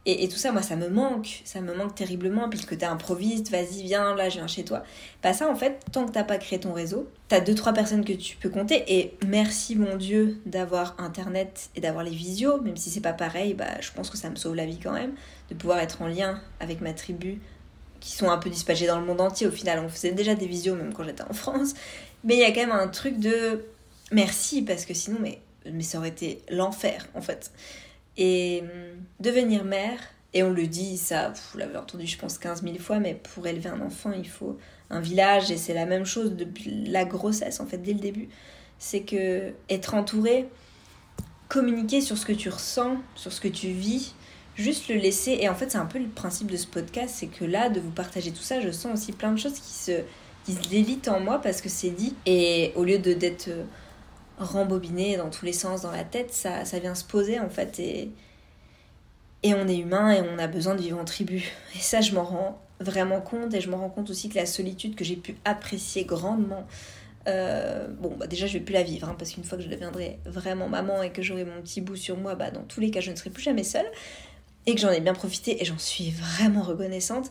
[0.07, 1.43] Et, tout ça, moi, ça me manque.
[1.45, 4.85] Ça me manque terriblement, puisque t'es improviste, vas-y, viens, là, je viens chez toi.
[5.23, 8.05] Bah ça, en fait, tant que t'as pas créé ton réseau, t'as deux, trois personnes
[8.05, 8.85] que tu peux compter.
[8.87, 12.61] Et merci, mon Dieu, d'avoir Internet et d'avoir les visios.
[12.61, 14.93] Même si c'est pas pareil, bah, je pense que ça me sauve la vie quand
[14.93, 15.15] même.
[15.51, 17.41] De pouvoir être en lien avec ma tribu,
[18.01, 19.47] qui sont un peu dispatchés dans le monde entier.
[19.47, 21.75] Au final, on faisait déjà des visios, même quand j'étais en France.
[22.25, 23.65] Mais il y a quand même un truc de
[24.13, 27.53] merci, parce que sinon, mais, mais ça aurait été l'enfer, en fait.
[28.17, 28.69] Et hum,
[29.21, 29.99] devenir mère,
[30.35, 33.47] et on le dit, ça, vous l'avez entendu je pense 15 000 fois, mais pour
[33.47, 34.59] élever un enfant, il faut
[34.91, 38.29] un village, et c'est la même chose depuis la grossesse, en fait, dès le début.
[38.79, 40.49] C'est que être entouré,
[41.49, 44.15] communiquer sur ce que tu ressens, sur ce que tu vis,
[44.59, 45.39] juste le laisser.
[45.41, 47.81] Et en fait, c'est un peu le principe de ce podcast, c'est que là, de
[47.81, 49.93] vous partager tout ça, je sens aussi plein de choses qui se,
[50.45, 52.15] qui se délitent en moi parce que c'est dit.
[52.27, 53.49] Et au lieu de d'être
[54.39, 57.79] rembobiné dans tous les sens dans la tête, ça, ça vient se poser en fait.
[57.79, 58.11] Et,
[59.45, 61.45] et on est humain et on a besoin de vivre en tribu.
[61.75, 64.47] Et ça, je m'en rends vraiment compte et je me rends compte aussi que la
[64.47, 66.67] solitude que j'ai pu apprécier grandement.
[67.27, 69.69] Euh, bon, bah déjà, je vais plus la vivre hein, parce qu'une fois que je
[69.69, 72.91] deviendrai vraiment maman et que j'aurai mon petit bout sur moi, bah dans tous les
[72.91, 73.87] cas, je ne serai plus jamais seule
[74.69, 77.31] et que j'en ai bien profité et j'en suis vraiment reconnaissante.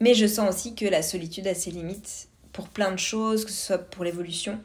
[0.00, 3.50] Mais je sens aussi que la solitude a ses limites pour plein de choses, que
[3.50, 4.60] ce soit pour l'évolution,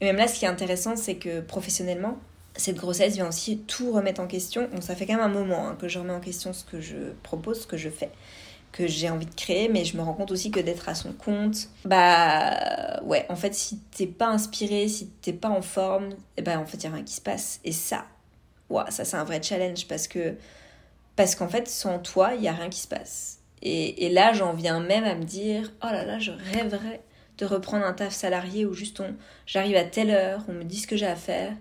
[0.00, 2.18] et même là, ce qui est intéressant, c'est que professionnellement,
[2.56, 4.68] cette grossesse vient aussi tout remettre en question.
[4.72, 6.80] Bon, ça fait quand même un moment hein, que je remets en question ce que
[6.80, 8.10] je propose, ce que je fais,
[8.70, 11.12] que j'ai envie de créer, mais je me rends compte aussi que d'être à son
[11.12, 16.16] compte, bah ouais, en fait, si t'es pas inspiré, si t'es pas en forme, et
[16.38, 17.60] eh ben en fait, il y a rien qui se passe.
[17.64, 18.06] Et ça,
[18.70, 20.34] ouais, ça c'est un vrai challenge parce que
[21.18, 23.40] parce qu'en fait, sans toi, il y a rien qui se passe.
[23.60, 27.00] Et, et là, j'en viens même à me dire, oh là là, je rêverais
[27.38, 30.78] de reprendre un taf salarié où juste on, j'arrive à telle heure, on me dit
[30.78, 31.54] ce que j'ai à faire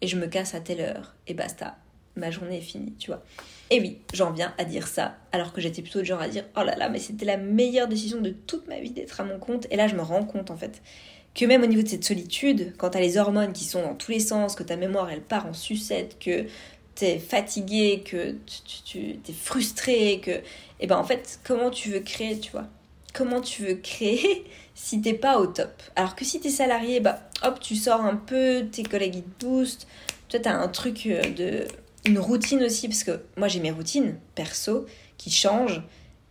[0.00, 1.76] et je me casse à telle heure et basta,
[2.16, 3.22] ma journée est finie, tu vois.
[3.68, 6.46] Et oui, j'en viens à dire ça, alors que j'étais plutôt du genre à dire
[6.56, 9.38] oh là là, mais c'était la meilleure décision de toute ma vie d'être à mon
[9.38, 9.66] compte.
[9.70, 10.80] Et là, je me rends compte en fait
[11.34, 14.10] que même au niveau de cette solitude, quand t'as les hormones qui sont dans tous
[14.10, 16.46] les sens, que ta mémoire elle part en sucette, que
[17.18, 18.32] fatigué, que
[18.64, 20.30] tu, tu t'es frustré, que.
[20.30, 20.42] Et
[20.80, 22.66] eh ben en fait, comment tu veux créer, tu vois?
[23.14, 25.82] Comment tu veux créer si t'es pas au top?
[25.96, 29.44] Alors que si t'es salarié, bah hop, tu sors un peu, tes collègues ils te
[29.44, 29.86] boostent.
[30.28, 31.68] Toi, t'as un truc euh, de.
[32.06, 34.86] une routine aussi, parce que moi j'ai mes routines perso
[35.18, 35.82] qui changent,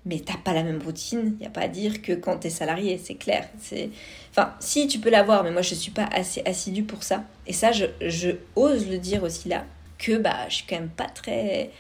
[0.06, 1.38] mais t'as pas la même routine.
[1.40, 3.48] Y a pas à dire que quand t'es salarié, c'est clair.
[3.60, 3.90] C'est.
[4.32, 7.24] Enfin, si tu peux l'avoir, mais moi je suis pas assez assidue pour ça.
[7.48, 9.66] Et ça, je, je ose le dire aussi là,
[10.02, 11.72] que bah je suis quand même pas très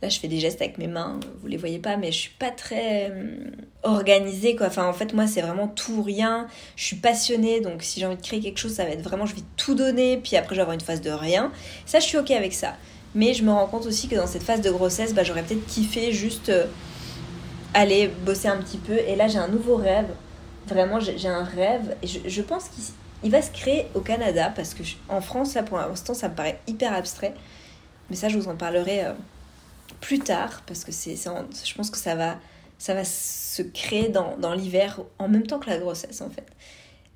[0.00, 2.34] Là, je fais des gestes avec mes mains, vous les voyez pas, mais je suis
[2.38, 3.50] pas très euh,
[3.82, 4.68] organisée, quoi.
[4.68, 6.46] Enfin, en fait, moi, c'est vraiment tout ou rien.
[6.76, 9.26] Je suis passionnée, donc si j'ai envie de créer quelque chose, ça va être vraiment,
[9.26, 11.50] je vais tout donner, puis après, je vais avoir une phase de rien.
[11.84, 12.76] Ça, je suis ok avec ça.
[13.16, 15.66] Mais je me rends compte aussi que dans cette phase de grossesse, bah, j'aurais peut-être
[15.66, 16.66] kiffé juste euh,
[17.74, 18.96] aller bosser un petit peu.
[18.96, 20.10] Et là, j'ai un nouveau rêve.
[20.68, 21.96] Vraiment, j'ai un rêve.
[22.02, 22.84] Et je, pense qu'il
[23.24, 26.60] va se créer au Canada, parce que en France, là, pour l'instant, ça me paraît
[26.66, 27.34] hyper abstrait.
[28.10, 29.04] Mais ça, je vous en parlerai.
[29.04, 29.12] Euh,
[30.00, 32.38] plus tard, parce que c'est, je pense que ça va,
[32.78, 36.46] ça va se créer dans, dans l'hiver en même temps que la grossesse en fait.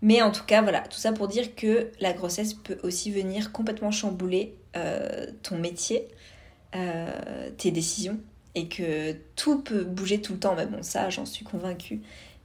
[0.01, 3.53] Mais en tout cas, voilà, tout ça pour dire que la grossesse peut aussi venir
[3.53, 6.09] complètement chambouler euh, ton métier,
[6.75, 8.19] euh, tes décisions,
[8.57, 10.57] et que tout peut bouger tout le temps.
[10.57, 12.01] Mais bon, ça, j'en suis convaincue.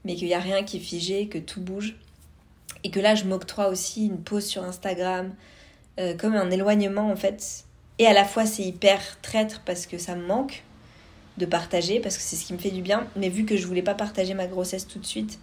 [0.05, 1.95] Mais qu'il n'y a rien qui est figé, que tout bouge.
[2.83, 5.33] Et que là, je m'octroie aussi une pause sur Instagram,
[5.99, 7.65] euh, comme un éloignement en fait
[7.99, 10.63] et à la fois, c'est hyper traître parce que ça me manque.
[11.37, 13.07] de partager parce que c'est ce qui me fait du bien.
[13.15, 15.39] Mais vu que je voulais pas partager ma grossesse tout de suite,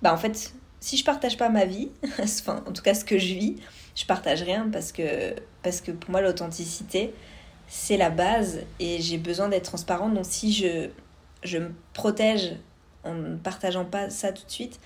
[0.00, 1.90] bah en fait, si je partage pas ma vie,
[2.22, 3.56] enfin en tout cas ce que je vis,
[3.94, 7.12] je partage rien parce que, parce que pour moi l'authenticité
[7.68, 10.14] c'est la base et j'ai besoin d'être transparente.
[10.14, 10.88] Donc si je,
[11.42, 12.56] je me protège
[13.04, 14.80] en ne partageant pas ça tout de suite,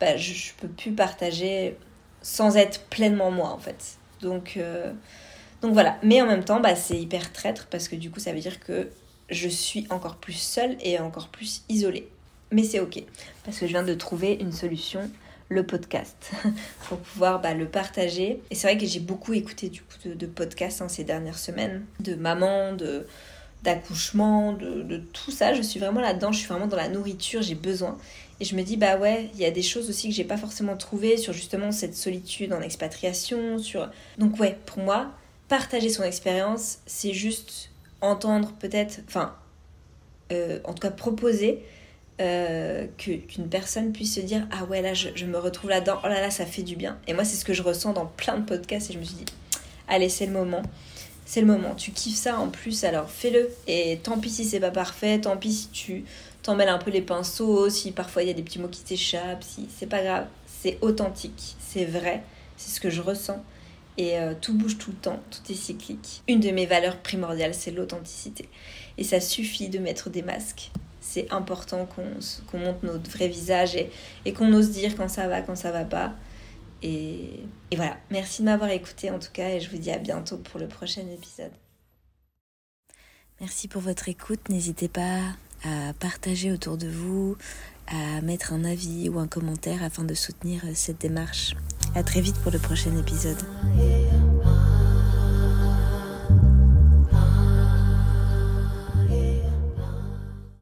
[0.00, 1.76] bah, je, je peux plus partager
[2.22, 3.98] sans être pleinement moi en fait.
[4.20, 4.92] Donc, euh,
[5.62, 5.98] donc voilà.
[6.02, 8.60] Mais en même temps, bah, c'est hyper traître parce que du coup, ça veut dire
[8.60, 8.90] que
[9.28, 12.08] je suis encore plus seule et encore plus isolée.
[12.52, 13.02] Mais c'est ok
[13.44, 15.08] parce que je viens de trouver une solution,
[15.48, 16.32] le podcast,
[16.88, 18.40] pour pouvoir bah, le partager.
[18.50, 21.84] Et c'est vrai que j'ai beaucoup écouté du coup de, podcasts hein, ces dernières semaines,
[22.00, 23.06] de maman, de
[23.62, 25.52] d'accouchement, de, de, tout ça.
[25.52, 27.98] Je suis vraiment là-dedans, je suis vraiment dans la nourriture, j'ai besoin.
[28.40, 30.38] Et je me dis, bah ouais, il y a des choses aussi que j'ai pas
[30.38, 33.58] forcément trouvées sur justement cette solitude en expatriation.
[33.58, 35.12] sur Donc ouais, pour moi,
[35.48, 37.70] partager son expérience, c'est juste
[38.00, 39.36] entendre peut-être, enfin,
[40.32, 41.62] euh, en tout cas proposer
[42.22, 46.08] euh, qu'une personne puisse se dire, ah ouais, là, je, je me retrouve là-dedans, oh
[46.08, 46.98] là là, ça fait du bien.
[47.06, 49.16] Et moi, c'est ce que je ressens dans plein de podcasts et je me suis
[49.16, 49.26] dit,
[49.86, 50.62] allez, c'est le moment
[51.30, 51.76] c'est le moment.
[51.76, 53.50] Tu kiffes ça en plus, alors fais-le.
[53.68, 56.04] Et tant pis si c'est pas parfait, tant pis si tu
[56.42, 58.82] t'en mêles un peu les pinceaux, si parfois il y a des petits mots qui
[58.82, 60.26] t'échappent, si c'est pas grave.
[60.46, 62.22] C'est authentique, c'est vrai,
[62.56, 63.42] c'est ce que je ressens.
[63.98, 66.22] Et euh, tout bouge tout le temps, tout est cyclique.
[66.28, 68.48] Une de mes valeurs primordiales, c'est l'authenticité.
[68.98, 70.70] Et ça suffit de mettre des masques.
[71.00, 73.90] C'est important qu'on monte notre vrai visage et,
[74.24, 76.14] et qu'on ose dire quand ça va, quand ça va pas.
[76.82, 77.40] Et,
[77.74, 80.58] voilà, merci de m'avoir écouté en tout cas et je vous dis à bientôt pour
[80.58, 81.52] le prochain épisode.
[83.40, 84.48] Merci pour votre écoute.
[84.48, 85.20] N'hésitez pas
[85.64, 87.36] à partager autour de vous,
[87.88, 91.54] à mettre un avis ou un commentaire afin de soutenir cette démarche.
[91.94, 93.38] À très vite pour le prochain épisode.